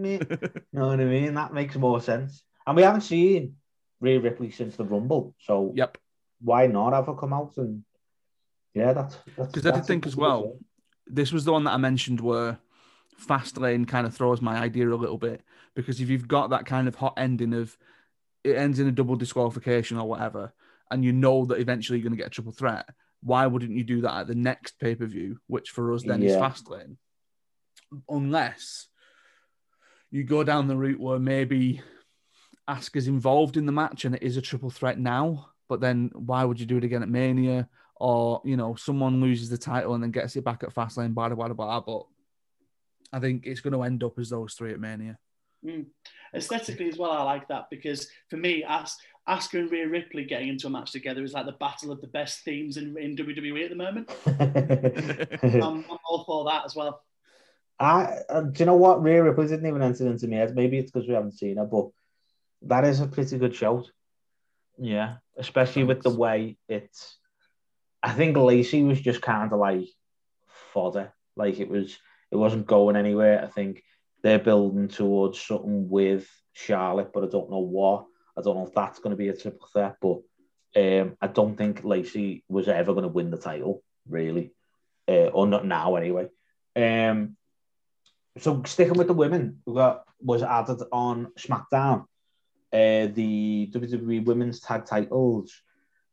[0.02, 0.18] meh.
[0.30, 1.34] you know what I mean?
[1.34, 2.42] That makes more sense.
[2.66, 3.56] And we haven't seen
[4.00, 5.98] Rhea Ripley since the Rumble, so Yep.
[6.40, 7.84] why not have her come out and
[8.74, 10.58] yeah, that's that's Because I did think as well,
[11.06, 12.58] this was the one that I mentioned where
[13.18, 15.42] Fastlane kind of throws my idea a little bit
[15.74, 17.76] because if you've got that kind of hot ending of
[18.44, 20.52] it ends in a double disqualification or whatever,
[20.90, 22.86] and you know that eventually you're going to get a triple threat,
[23.22, 26.22] why wouldn't you do that at the next pay per view, which for us then
[26.22, 26.40] is Yeah.
[26.40, 26.96] Fastlane?
[28.08, 28.88] Unless
[30.10, 31.80] you go down the route where maybe
[32.68, 36.44] Asuka's involved in the match and it is a triple threat now, but then why
[36.44, 37.68] would you do it again at Mania?
[37.96, 41.28] Or, you know, someone loses the title and then gets it back at Fastlane, blah,
[41.28, 41.80] blah, blah, blah.
[41.80, 42.06] But
[43.12, 45.18] I think it's going to end up as those three at Mania.
[45.64, 45.86] Mm.
[46.34, 48.96] Aesthetically as well, I like that because for me, As-
[49.28, 52.06] Asuka and Rhea Ripley getting into a match together is like the battle of the
[52.06, 54.10] best themes in, in WWE at the moment.
[55.64, 57.02] I'm, I'm all for that as well.
[57.78, 59.02] I uh, do you know what?
[59.02, 60.54] Rhea Ripley didn't even enter into my head.
[60.54, 61.88] Maybe it's because we haven't seen her, but
[62.62, 63.90] that is a pretty good shout.
[64.78, 67.18] Yeah, especially with the way it's.
[68.02, 69.88] I think Lacey was just kind of like
[70.72, 71.12] fodder.
[71.36, 71.98] Like it was,
[72.30, 73.42] it wasn't going anywhere.
[73.42, 73.82] I think
[74.22, 78.06] they're building towards something with Charlotte, but I don't know what.
[78.38, 80.20] I don't know if that's going to be a triple threat, but
[80.76, 84.52] um, I don't think Lacey was ever going to win the title, really,
[85.08, 86.28] uh, or not now anyway.
[86.74, 87.36] Um,
[88.38, 92.02] so sticking with the women, we got was added on SmackDown.
[92.72, 95.52] Uh, the WWE Women's Tag Titles,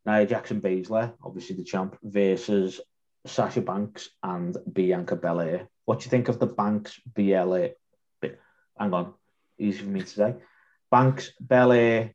[0.06, 2.80] Nia Jax and Baszler, obviously the champ, versus
[3.26, 5.68] Sasha Banks and Bianca Belair.
[5.84, 7.72] What do you think of the Banks Belair?
[8.22, 8.36] Bi-
[8.78, 9.14] Hang on,
[9.58, 10.34] easy for me to say.
[10.90, 12.14] Banks Belair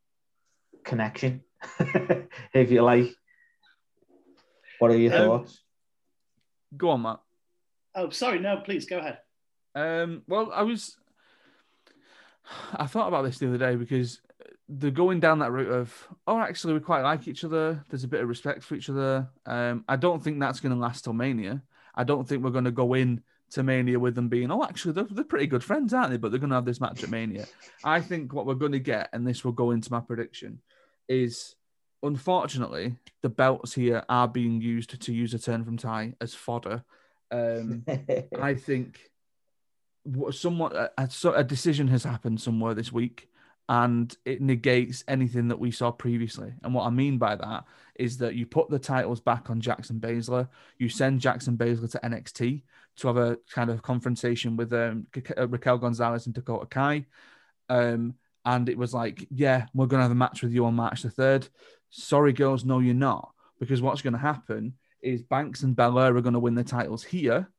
[0.84, 1.43] connection,
[2.53, 3.14] if you like.
[4.80, 5.62] What are your Um, thoughts?
[6.78, 7.20] Go on, Matt.
[7.95, 9.20] Oh, sorry, no, please go ahead.
[9.76, 10.97] Um, well, I was.
[12.74, 14.22] I thought about this the other day because
[14.67, 17.84] they're going down that route of, oh, actually, we quite like each other.
[17.89, 19.28] There's a bit of respect for each other.
[19.45, 21.63] Um, I don't think that's going to last till Mania.
[21.95, 24.93] I don't think we're going to go in to Mania with them being, oh, actually,
[24.93, 26.17] they're, they're pretty good friends, aren't they?
[26.17, 27.47] But they're going to have this match at Mania.
[27.84, 30.61] I think what we're going to get, and this will go into my prediction,
[31.07, 31.55] is
[32.03, 36.84] unfortunately the belts here are being used to use a turn from Ty as fodder.
[37.32, 37.84] Um,
[38.39, 39.09] I think
[40.32, 43.30] somewhat a, a, decision has happened somewhere this week,
[43.68, 46.54] and it negates anything that we saw previously.
[46.64, 49.89] And what I mean by that is that you put the titles back on Jax
[49.89, 50.47] and Baszler,
[50.78, 52.64] you send Jax and Baszler to NXT
[52.97, 57.06] to have a kind of confrontation with um, Raquel Gonzalez and Dakota Kai.
[57.70, 60.76] Um, and it was like, yeah, we're going to have a match with you on
[60.76, 61.50] March the 3rd.
[61.89, 63.32] Sorry, girls, no, you're not.
[63.60, 67.04] Because what's going to happen is Banks and Belair are going to win the titles
[67.04, 67.50] here,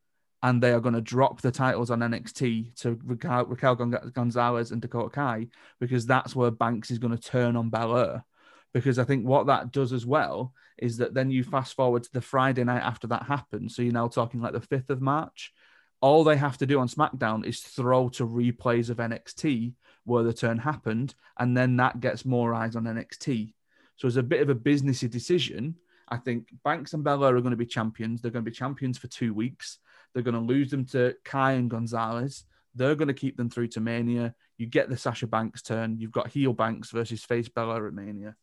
[0.43, 4.81] and they are going to drop the titles on NXT to Raquel, Raquel Gonzalez and
[4.81, 5.49] Dakota Kai
[5.81, 8.25] because that's where Banks is going to turn on Belair.
[8.73, 12.13] Because I think what that does as well is that then you fast forward to
[12.13, 13.75] the Friday night after that happens.
[13.75, 15.53] So you're now talking like the 5th of March.
[16.01, 19.75] All they have to do on SmackDown is throw to replays of NXT
[20.05, 23.53] where the turn happened, and then that gets more eyes on NXT.
[23.97, 25.75] So it's a bit of a businessy decision.
[26.09, 28.23] I think Banks and Belair are going to be champions.
[28.23, 29.79] They're going to be champions for two weeks.
[30.13, 32.45] They're going to lose them to Kai and Gonzalez.
[32.75, 34.35] They're going to keep them through to Mania.
[34.59, 35.99] You get the Sasha Banks turn.
[35.99, 38.37] You've got heel Banks versus face Belair at Mania.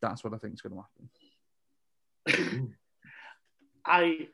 [0.00, 0.84] That's what I think is going to
[2.28, 2.74] happen.
[3.86, 4.28] I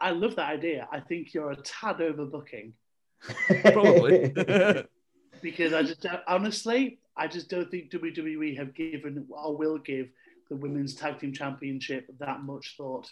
[0.00, 0.88] I love that idea.
[0.90, 2.72] I think you're a tad overbooking
[3.62, 4.28] Probably.
[5.42, 10.08] because I just don't- honestly, I just don't think WWE have given or will give
[10.50, 13.08] the women's tag team championship that much thought.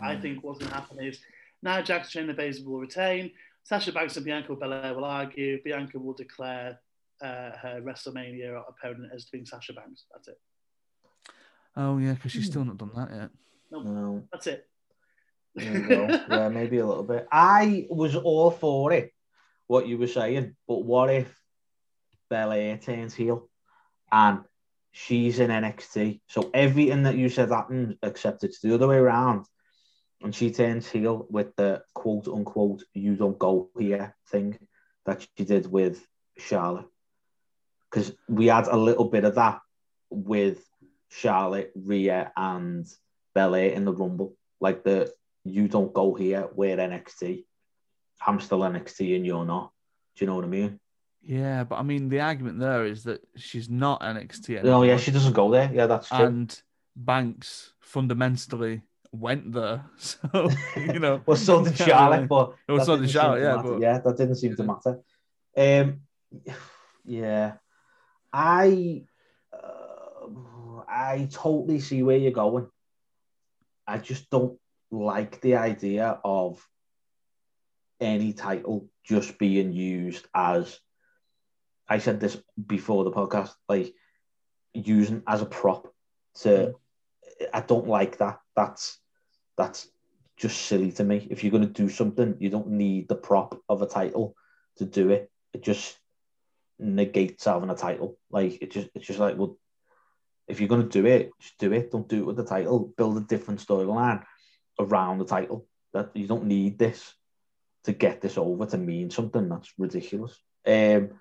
[0.00, 0.22] I Mm.
[0.22, 1.20] think what's going to happen is
[1.62, 3.30] Nia Jax, Shayna Baszler will retain.
[3.64, 5.62] Sasha Banks and Bianca Belair will argue.
[5.62, 6.80] Bianca will declare
[7.22, 10.04] uh, her WrestleMania opponent as being Sasha Banks.
[10.12, 10.38] That's it.
[11.76, 13.30] oh yeah, because she's still not done that yet.
[13.70, 14.66] No, That's it.
[15.54, 16.06] there you go.
[16.30, 17.28] yeah, maybe a little bit.
[17.30, 19.12] I was all for it,
[19.66, 21.32] what you were saying, but what if
[22.28, 23.48] Belair turns heel
[24.10, 24.40] and
[24.90, 26.22] she's in NXT?
[26.26, 29.46] So everything that you said happened, except it's the other way around.
[30.22, 34.58] And she turns heel with the quote unquote, you don't go here thing
[35.06, 36.06] that she did with
[36.36, 36.86] Charlotte.
[37.90, 39.60] Because we had a little bit of that
[40.10, 40.64] with
[41.08, 42.86] Charlotte, Rhea, and
[43.34, 44.36] Belair in the Rumble.
[44.60, 45.12] Like the
[45.44, 47.44] you don't go here, we're NXT.
[48.24, 49.72] I'm still NXT and you're not.
[50.16, 50.78] Do you know what I mean?
[51.22, 55.10] Yeah, but I mean, the argument there is that she's not NXT Oh yeah, she
[55.10, 55.70] doesn't go there.
[55.72, 56.18] Yeah, that's true.
[56.18, 56.62] and
[56.96, 58.82] Banks fundamentally
[59.12, 59.84] went there.
[59.98, 63.80] So you know, well, so did Charlotte, but Well, that so did Charlotte, yeah, but-
[63.80, 65.00] yeah, that didn't seem to matter.
[65.56, 66.00] Um,
[67.04, 67.54] yeah,
[68.32, 69.02] I,
[69.52, 72.68] uh, I totally see where you're going.
[73.86, 74.58] I just don't
[74.90, 76.64] like the idea of
[78.00, 80.78] any title just being used as.
[81.88, 83.92] I said this before the podcast, like
[84.72, 85.92] using as a prop
[86.42, 86.74] to.
[87.52, 88.38] I don't like that.
[88.60, 88.98] That's
[89.56, 89.88] that's
[90.36, 91.26] just silly to me.
[91.30, 94.36] If you're going to do something, you don't need the prop of a title
[94.76, 95.30] to do it.
[95.54, 95.96] It just
[96.78, 98.18] negates having a title.
[98.30, 99.56] Like it just it's just like well,
[100.46, 101.90] if you're going to do it, just do it.
[101.90, 102.92] Don't do it with the title.
[102.98, 104.24] Build a different storyline
[104.78, 105.66] around the title.
[105.94, 107.14] That you don't need this
[107.84, 109.48] to get this over to mean something.
[109.48, 110.38] That's ridiculous.
[110.66, 111.12] Um,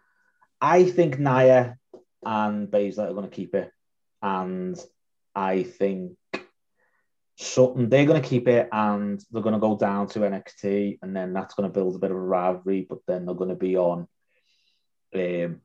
[0.60, 1.78] I think Nia
[2.26, 3.72] and Baszler are going to keep it,
[4.22, 4.78] and
[5.34, 6.18] I think
[7.42, 11.16] Sutton, they're going to keep it and they're going to go down to NXT, and
[11.16, 12.86] then that's going to build a bit of a rivalry.
[12.88, 14.08] But then they're going to be on
[15.16, 15.62] um,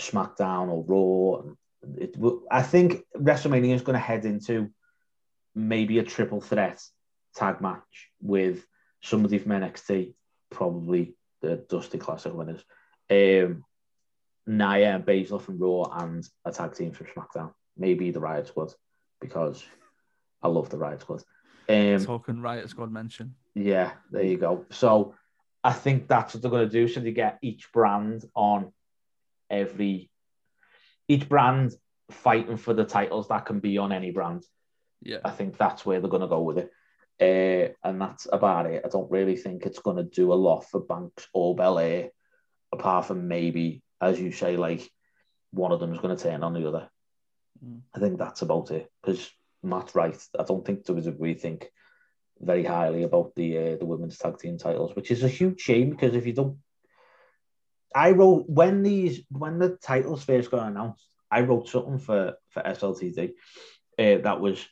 [0.00, 1.52] SmackDown or Raw.
[1.98, 2.16] It,
[2.50, 4.70] I think WrestleMania is going to head into
[5.54, 6.82] maybe a triple threat
[7.36, 8.64] tag match with
[9.02, 10.14] somebody from NXT,
[10.50, 12.64] probably the Dusty Classic winners,
[13.10, 13.62] um,
[14.46, 17.52] Nia and Baszler from Raw, and a tag team from SmackDown.
[17.76, 18.72] Maybe the Riot Squad,
[19.20, 19.62] because
[20.44, 21.22] I love the Riot Squad.
[21.68, 23.34] Um, talking Riot Squad mention.
[23.54, 24.66] yeah, there you go.
[24.70, 25.14] So
[25.64, 26.86] I think that's what they're going to do.
[26.86, 28.72] So they get each brand on
[29.48, 30.10] every,
[31.08, 31.72] each brand
[32.10, 34.44] fighting for the titles that can be on any brand.
[35.02, 36.70] Yeah, I think that's where they're going to go with it.
[37.20, 38.82] Uh, and that's about it.
[38.84, 42.10] I don't really think it's going to do a lot for Banks or Belair,
[42.72, 44.90] apart from maybe, as you say, like
[45.52, 46.90] one of them is going to turn on the other.
[47.64, 47.80] Mm.
[47.94, 48.90] I think that's about it.
[49.00, 49.30] Because
[49.64, 50.16] Matt's right.
[50.38, 51.70] I don't think WWE think
[52.40, 55.90] very highly about the uh, the women's tag team titles, which is a huge shame
[55.90, 56.58] because if you don't,
[57.94, 62.62] I wrote when these when the titles first got announced, I wrote something for for
[62.62, 63.30] SLTD
[63.98, 64.64] uh, that was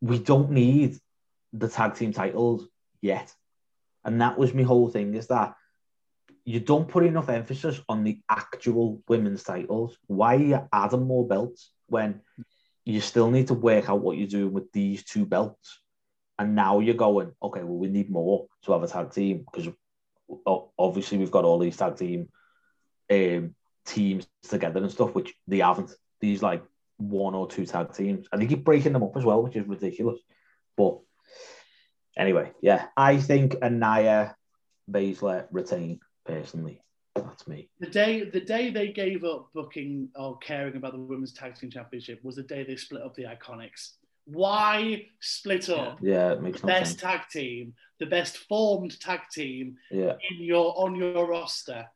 [0.00, 0.96] we don't need
[1.52, 2.66] the tag team titles
[3.00, 3.34] yet,
[4.04, 5.54] and that was my whole thing is that
[6.44, 9.96] you don't put enough emphasis on the actual women's titles.
[10.06, 12.22] Why are you adding more belts when
[12.90, 15.80] you still need to work out what you're doing with these two belts?
[16.38, 19.72] And now you're going, okay, well, we need more to have a tag team because
[20.78, 22.28] obviously we've got all these tag team
[23.10, 25.92] um, teams together and stuff, which they haven't.
[26.20, 26.62] These like
[26.96, 29.66] one or two tag teams, and they keep breaking them up as well, which is
[29.66, 30.20] ridiculous.
[30.76, 30.98] But
[32.16, 34.34] anyway, yeah, I think Anaya
[34.90, 36.82] Baszler retain personally.
[37.30, 37.68] That's me.
[37.78, 41.70] The day the day they gave up booking or caring about the women's tag team
[41.70, 43.92] championship was the day they split up the Iconics.
[44.26, 47.00] Why split up Yeah, it makes the no best sense.
[47.02, 51.86] tag team, the best formed tag team Yeah, in your on your roster?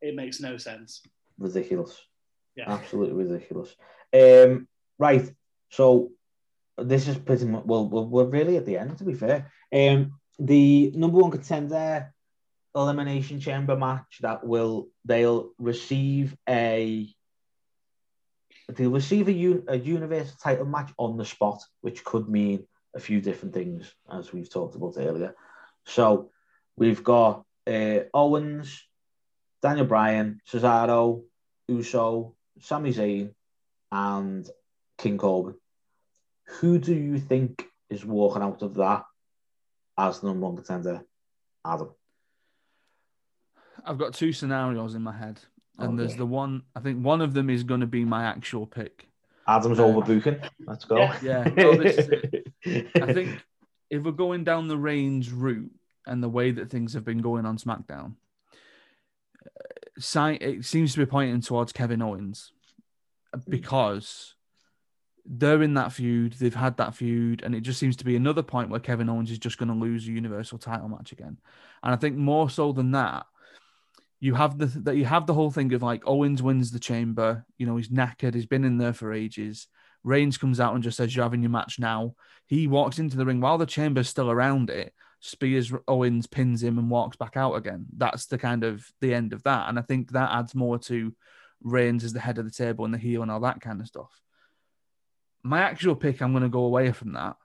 [0.00, 1.02] It makes no sense.
[1.38, 2.00] ridiculous.
[2.56, 2.70] Yeah.
[2.72, 3.74] Absolutely ridiculous.
[4.12, 4.68] Um,
[4.98, 5.28] right.
[5.70, 6.12] So
[6.78, 8.96] this is pretty much well, we're, we're really at the end.
[8.98, 12.13] To be fair, um, the number one contender
[12.74, 17.08] elimination chamber match that will they'll receive a
[18.68, 23.00] they'll receive a, un, a universal title match on the spot, which could mean a
[23.00, 25.34] few different things as we've talked about earlier.
[25.84, 26.30] So
[26.76, 28.82] we've got uh, Owens,
[29.62, 31.24] Daniel Bryan, Cesaro,
[31.68, 33.34] Uso, Sami Zayn,
[33.90, 34.48] and
[34.98, 35.54] King Corbin.
[36.60, 39.04] Who do you think is walking out of that
[39.96, 41.04] as the number one contender?
[41.64, 41.90] Adam.
[43.84, 45.40] I've got two scenarios in my head,
[45.78, 45.96] and Okay.
[45.96, 46.62] there's the one.
[46.74, 49.08] I think one of them is going to be my actual pick.
[49.46, 50.42] Adam's Uh, overbooking.
[50.66, 50.98] Let's go.
[50.98, 51.18] Yeah.
[51.22, 52.92] Yeah, no, this is it.
[53.02, 53.44] I think
[53.90, 55.70] if we're going down the Reigns route
[56.06, 58.14] and the way that things have been going on SmackDown,
[59.42, 62.52] uh, it seems to be pointing towards Kevin Owens
[63.48, 64.34] because
[65.26, 66.34] they're in that feud.
[66.34, 69.30] They've had that feud, and it just seems to be another point where Kevin Owens
[69.30, 71.38] is just going to lose a Universal Title match again.
[71.82, 73.26] And I think more so than that,
[74.24, 77.44] you have the that you have the whole thing of like Owens wins the Chamber.
[77.58, 78.32] You know he's knackered.
[78.32, 79.68] He's been in there for ages.
[80.02, 82.14] Reigns comes out and just says, You're having your match now.
[82.46, 84.94] He walks into the ring while the chamber's still around it.
[85.20, 87.84] Spears Owens pins him and walks back out again.
[87.94, 89.68] That's the kind of the end of that.
[89.68, 91.14] And I think that adds more to
[91.62, 93.86] Reigns as the head of the table and the heel and all that kind of
[93.86, 94.22] stuff.
[95.42, 97.36] My actual pick, I'm going to go away from that.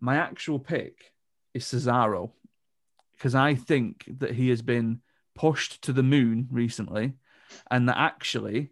[0.00, 1.12] My actual pick
[1.52, 2.30] is Cesaro
[3.16, 5.00] because I think that he has been
[5.38, 7.12] pushed to the moon recently
[7.70, 8.70] and that actually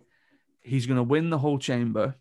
[0.62, 2.16] he's going to win the whole chamber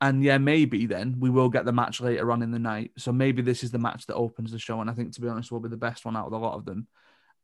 [0.00, 2.92] and yeah, maybe then we will get the match later on in the night.
[2.96, 4.80] So maybe this is the match that opens the show.
[4.80, 6.54] And I think, to be honest, will be the best one out of a lot
[6.54, 6.86] of them.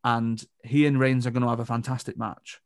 [0.02, 2.60] And he and Reigns are going to have a fantastic match.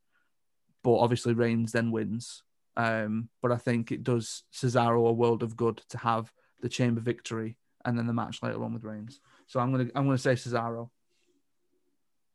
[0.84, 2.44] But obviously, Reigns then wins.
[2.76, 7.00] Um, but I think it does Cesaro a world of good to have the chamber
[7.00, 9.20] victory and then the match later on with Reigns.
[9.48, 10.90] So I'm gonna I'm gonna say Cesaro.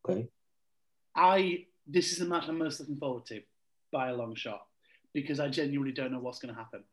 [0.07, 0.27] Okay.
[1.15, 3.41] I this is the match I'm most looking forward to
[3.91, 4.65] by a long shot
[5.13, 6.83] because I genuinely don't know what's going to happen.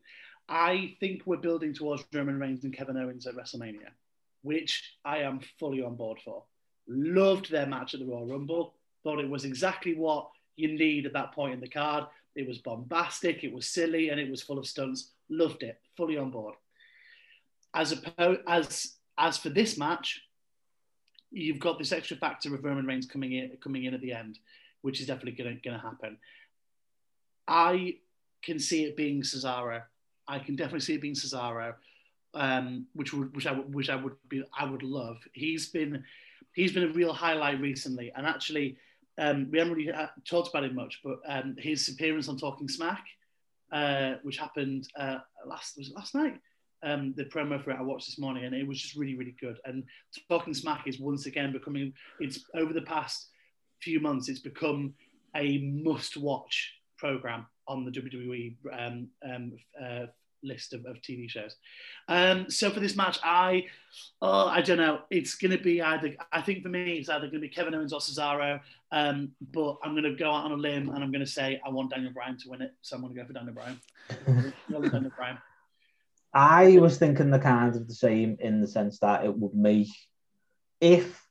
[0.47, 3.89] I think we're building towards Roman Reigns and Kevin Owens at WrestleMania,
[4.43, 6.43] which I am fully on board for.
[6.87, 8.73] Loved their match at the Royal Rumble.
[9.03, 12.05] Thought it was exactly what you need at that point in the card.
[12.35, 15.11] It was bombastic, it was silly, and it was full of stunts.
[15.29, 15.79] Loved it.
[15.95, 16.55] Fully on board.
[17.73, 20.21] As opposed as as for this match,
[21.33, 24.39] you've got this extra factor of Roman Reigns coming in coming in at the end,
[24.81, 26.17] which is definitely going to happen.
[27.47, 27.97] I
[28.41, 29.81] can see it being Cesaro.
[30.27, 31.73] I can definitely see it being Cesaro,
[32.33, 35.17] um, which would which I would which I would be I would love.
[35.33, 36.03] He's been
[36.53, 38.77] he's been a real highlight recently, and actually
[39.17, 42.67] um, we haven't really uh, talked about it much, but um, his appearance on Talking
[42.67, 43.05] Smack,
[43.71, 46.39] uh, which happened uh, last was last night.
[46.83, 49.35] Um, the promo for it I watched this morning, and it was just really, really
[49.39, 49.57] good.
[49.65, 49.83] And
[50.29, 51.93] Talking Smack is once again becoming.
[52.19, 53.27] It's over the past
[53.81, 54.93] few months, it's become
[55.35, 60.05] a must-watch program on the WWE um, um, uh,
[60.43, 61.55] list of, of TV shows.
[62.07, 63.65] Um, so for this match, I,
[64.21, 65.01] oh, I don't know.
[65.09, 66.15] It's going to be either.
[66.31, 68.59] I think for me, it's either going to be Kevin Owens or Cesaro.
[68.91, 71.59] Um, but I'm going to go out on a limb and I'm going to say
[71.65, 72.73] I want Daniel Bryan to win it.
[72.81, 73.79] So I'm going to go for Daniel Bryan.
[74.69, 75.37] Daniel Bryan.
[76.33, 79.89] I was thinking the kind of the same in the sense that it would make
[80.81, 81.21] if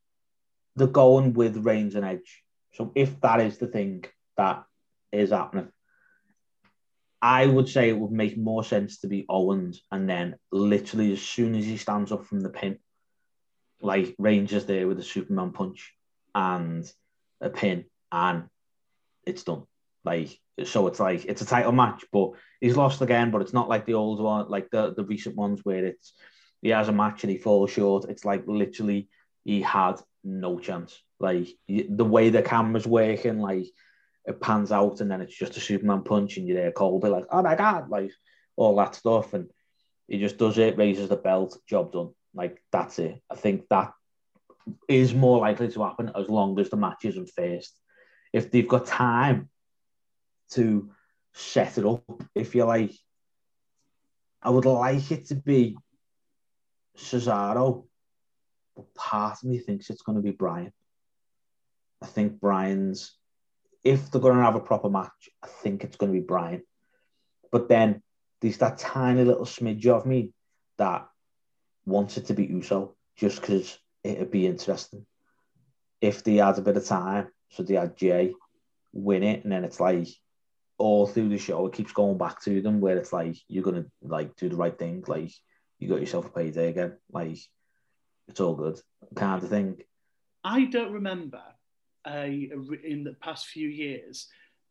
[0.76, 2.42] they're going with Reigns and Edge.
[2.74, 4.04] So if that is the thing
[4.36, 4.64] that
[5.10, 5.70] is happening,
[7.20, 11.22] I would say it would make more sense to be Owens and then literally as
[11.22, 12.78] soon as he stands up from the pin,
[13.80, 15.92] like Reigns is there with a Superman punch
[16.34, 16.90] and
[17.40, 18.44] a pin and
[19.24, 19.64] it's done.
[20.04, 23.68] Like so it's like it's a title match, but he's lost again, but it's not
[23.68, 26.12] like the old one, like the, the recent ones where it's
[26.60, 28.08] he has a match and he falls short.
[28.08, 29.08] It's like literally
[29.44, 31.00] he had no chance.
[31.18, 33.66] Like the way the camera's working, like
[34.24, 37.26] it pans out and then it's just a Superman punch and you're there Colby like,
[37.30, 38.12] oh my god, like
[38.56, 39.32] all that stuff.
[39.34, 39.48] And
[40.06, 42.10] he just does it, raises the belt, job done.
[42.34, 43.20] Like that's it.
[43.30, 43.92] I think that
[44.88, 47.76] is more likely to happen as long as the match isn't first.
[48.32, 49.48] If they've got time
[50.54, 50.90] to
[51.32, 52.92] set it up, if you like,
[54.42, 55.76] I would like it to be
[56.96, 57.86] Cesaro,
[58.76, 60.72] but part of me thinks it's going to be Bryan.
[62.02, 63.16] I think Bryan's,
[63.84, 66.62] if they're going to have a proper match, I think it's going to be Bryan.
[67.50, 68.02] But then
[68.40, 70.32] there's that tiny little smidge of me
[70.78, 71.06] that
[71.86, 75.06] wants it to be Uso just because it'd be interesting.
[76.00, 78.34] If they had a bit of time, so they had Jey
[78.92, 80.08] win it, and then it's like
[80.82, 83.86] all through the show, it keeps going back to them where it's like you're gonna
[84.02, 85.30] like do the right thing, like
[85.78, 87.38] you got yourself a payday again, like
[88.28, 88.80] it's all good,
[89.14, 89.78] kind of thing.
[90.44, 91.42] I don't remember
[92.06, 94.28] a, a in the past few years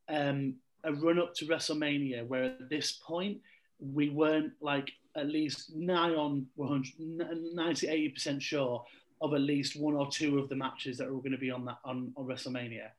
[0.09, 3.39] um, a run up to WrestleMania where at this point
[3.80, 8.84] we weren't like at least nigh on 100, 90, 80% sure
[9.22, 11.66] of at least one or two of the matches that were going to be on
[11.66, 12.89] that on, on WrestleMania.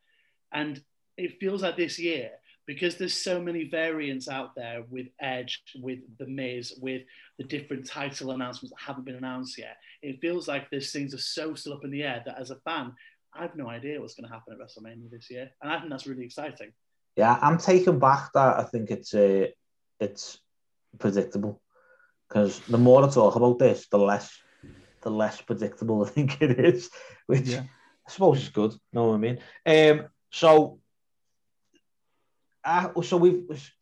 [0.53, 0.81] And
[1.17, 2.31] it feels like this year,
[2.67, 7.03] because there's so many variants out there with Edge, with The Miz, with
[7.39, 11.19] the different title announcements that haven't been announced yet, it feels like these things are
[11.19, 12.93] so still up in the air that as a fan,
[13.35, 15.91] I have no idea what's going to happen at WrestleMania this year, and I think
[15.91, 16.73] that's really exciting.
[17.17, 18.59] Yeah, I'm taking back that.
[18.59, 19.47] I think it's uh,
[20.01, 20.39] it's
[20.99, 21.61] predictable
[22.29, 24.31] because the more I talk about this, the less
[25.03, 26.91] the less predictable I think it is,
[27.27, 27.65] which Yeah.
[28.07, 28.73] I suppose is good.
[28.93, 29.39] Know what I mean?
[29.67, 30.81] Um, so,
[32.65, 33.73] uh, so we've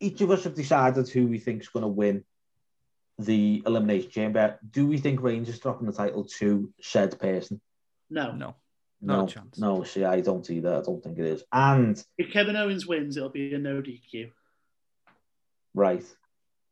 [0.00, 2.24] each of us have decided who we think is going to win
[3.18, 4.58] the elimination chamber.
[4.70, 7.60] Do we think Reigns is dropping the title to said person?
[8.10, 8.56] No, No.
[9.00, 9.58] Not No, chance.
[9.58, 9.82] no.
[9.84, 10.76] See, I don't either.
[10.76, 11.42] I don't think it is.
[11.52, 14.30] And if Kevin Owens wins, it'll be a no DQ.
[15.74, 16.04] right,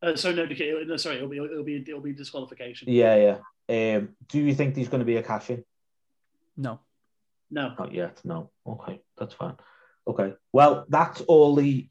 [0.02, 0.86] Uh, sorry, no DQ.
[0.86, 2.88] No, sorry, it'll be it'll be it'll be disqualification.
[2.90, 3.16] yeah,
[3.68, 3.96] yeah.
[3.96, 5.64] Um, do you think there's going to be a cash in?
[6.56, 6.80] No.
[7.50, 8.20] No, Not yet.
[8.24, 8.50] No.
[8.66, 9.56] Okay, that's fine.
[10.54, 10.58] Okay.
[10.66, 11.88] Well, that's all the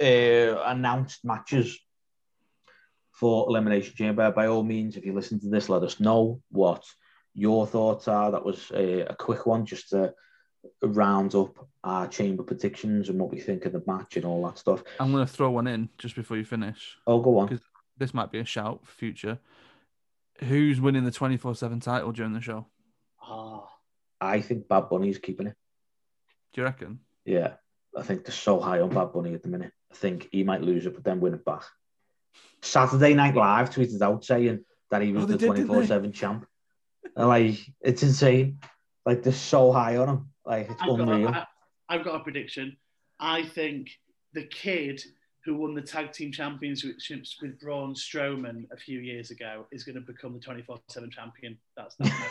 [0.00, 1.78] uh, announced matches
[3.12, 4.30] for Elimination Chamber.
[4.30, 6.84] By all means, if you listen to this, let us know what
[7.34, 8.30] your thoughts are.
[8.30, 10.14] That was a, a quick one, just to
[10.82, 14.58] round up our chamber predictions and what we think of the match and all that
[14.58, 14.82] stuff.
[14.98, 16.96] I'm going to throw one in just before you finish.
[17.06, 17.46] Oh, go on.
[17.48, 17.64] Because-
[17.96, 19.38] This might be a shout for future.
[20.40, 22.66] Who's winning the 24 7 title during the show?
[23.20, 23.68] ah,
[24.20, 25.54] I think Bad Bunny's keeping it.
[26.52, 27.00] Do you reckon?
[27.24, 27.54] Yeah,
[27.96, 29.72] I think they're so high on Bad Bunny at the minute.
[29.90, 31.62] I think he might lose it, but then win it back.
[32.62, 35.64] Saturday Night Live tweeted out saying that he was Oh, the did, didn't they?
[35.64, 36.46] 24 7 champ.
[37.16, 38.58] And, like, it's insane.
[39.06, 40.28] Like, they're so high on him.
[40.44, 41.28] Like, it's I've got, unreal.
[41.28, 41.46] I,
[41.88, 42.76] I've got a prediction.
[43.18, 43.90] I think
[44.34, 45.02] the kid
[45.44, 49.94] who won the tag team championships with Braun Strowman a few years ago is going
[49.94, 51.58] to become the 24 7 champion.
[51.76, 52.26] That's, that's my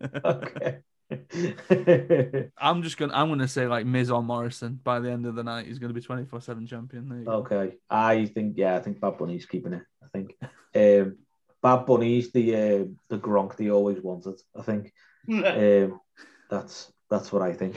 [0.00, 0.20] prediction.
[0.24, 0.78] okay.
[2.58, 5.44] I'm just gonna I'm gonna say like Miz or Morrison by the end of the
[5.44, 7.08] night he's gonna be 24 7 champion.
[7.08, 7.32] There you go.
[7.32, 7.74] okay.
[7.90, 9.82] I think, yeah, I think Bad Bunny's keeping it.
[10.02, 10.36] I think.
[10.74, 11.18] Um,
[11.62, 14.92] Bad Bunny's the uh, the Gronk they always wanted, I think.
[15.30, 16.00] Um,
[16.50, 17.76] that's that's what I think.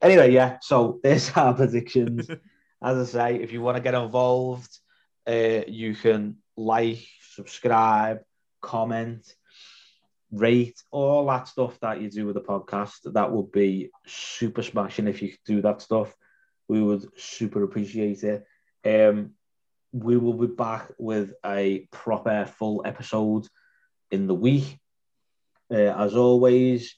[0.00, 0.58] Anyway, yeah.
[0.62, 2.28] So there's our predictions.
[2.82, 4.78] As I say, if you want to get involved,
[5.28, 8.20] uh, you can like, subscribe,
[8.62, 9.34] comment,
[10.32, 13.12] rate, all that stuff that you do with the podcast.
[13.12, 16.14] That would be super smashing if you could do that stuff.
[16.68, 18.44] We would super appreciate it.
[18.84, 19.32] Um,
[19.92, 23.46] we will be back with a proper full episode
[24.10, 24.78] in the week.
[25.72, 26.96] Uh, as always,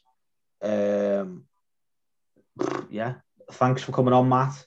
[0.63, 1.45] um,
[2.91, 3.15] yeah,
[3.53, 4.65] thanks for coming on, Matt.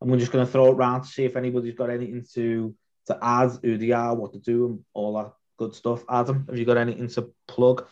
[0.00, 2.74] And we're just going to throw it round to see if anybody's got anything to
[3.06, 6.02] to add, who they are, what to do, and all that good stuff.
[6.08, 7.86] Adam, have you got anything to plug?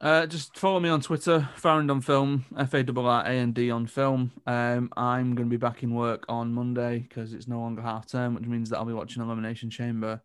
[0.00, 3.52] Uh, just follow me on Twitter, Farrand on Film, F A R R A N
[3.52, 4.32] D on Film.
[4.46, 8.06] Um, I'm going to be back in work on Monday because it's no longer half
[8.06, 10.22] term, which means that I'll be watching Elimination Chamber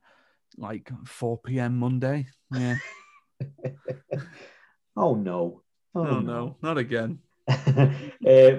[0.58, 1.78] like 4 p.m.
[1.78, 2.28] Monday.
[2.52, 2.76] Yeah.
[4.98, 5.62] Oh no!
[5.94, 7.20] Oh, no, not again.
[7.50, 7.90] uh,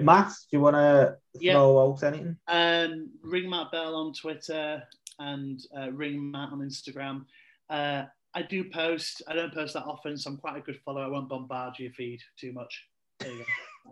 [0.01, 1.53] Matt, do you want to Yeah.
[1.53, 2.37] throw out anything?
[2.47, 4.83] Um, ring Matt Bell on Twitter
[5.17, 7.25] and uh, ring Matt on Instagram.
[7.71, 8.03] Uh,
[8.37, 9.23] I do post.
[9.27, 11.05] I don't post that often, so I'm quite a good follower.
[11.05, 12.85] I won't bombard your feed too much.
[13.19, 13.45] There you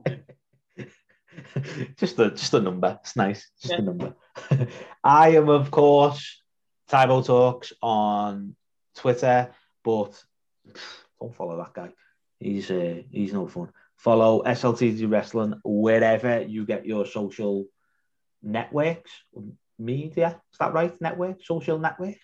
[0.06, 0.86] go.
[1.98, 3.00] just a just a number.
[3.02, 3.50] It's nice.
[3.60, 3.80] Just Yeah.
[3.80, 4.16] a number.
[5.04, 6.44] I am, of course,
[6.88, 8.56] Tybo Talks on
[8.96, 9.50] Twitter,
[9.84, 10.24] but
[11.20, 11.90] don't follow that guy.
[12.40, 13.72] He's uh, he's no fun.
[13.98, 17.66] Follow SLTG Wrestling wherever you get your social
[18.44, 19.10] networks,
[19.80, 20.40] media.
[20.54, 20.94] Is that right?
[21.02, 22.18] Network, social network.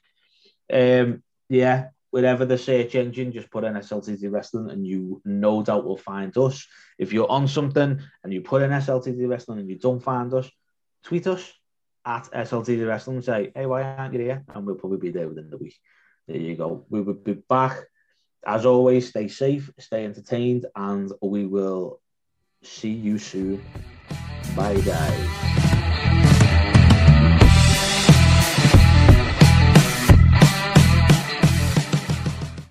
[0.72, 5.86] Um, yeah, wherever the search engine, just put in SLTG Wrestling, and you no doubt
[5.86, 6.68] will find us.
[7.00, 10.50] If you're on something and you put in SLTD Wrestling and you don't find us,
[11.04, 11.52] tweet us
[12.06, 14.44] at SLTD Wrestling and say, hey, why aren't you here?
[14.54, 15.78] And we'll probably be there within the week.
[16.28, 16.86] There you go.
[16.90, 17.78] We will be back.
[18.46, 22.02] As always, stay safe, stay entertained, and we will
[22.64, 23.64] see you soon.
[24.56, 25.61] Bye, guys.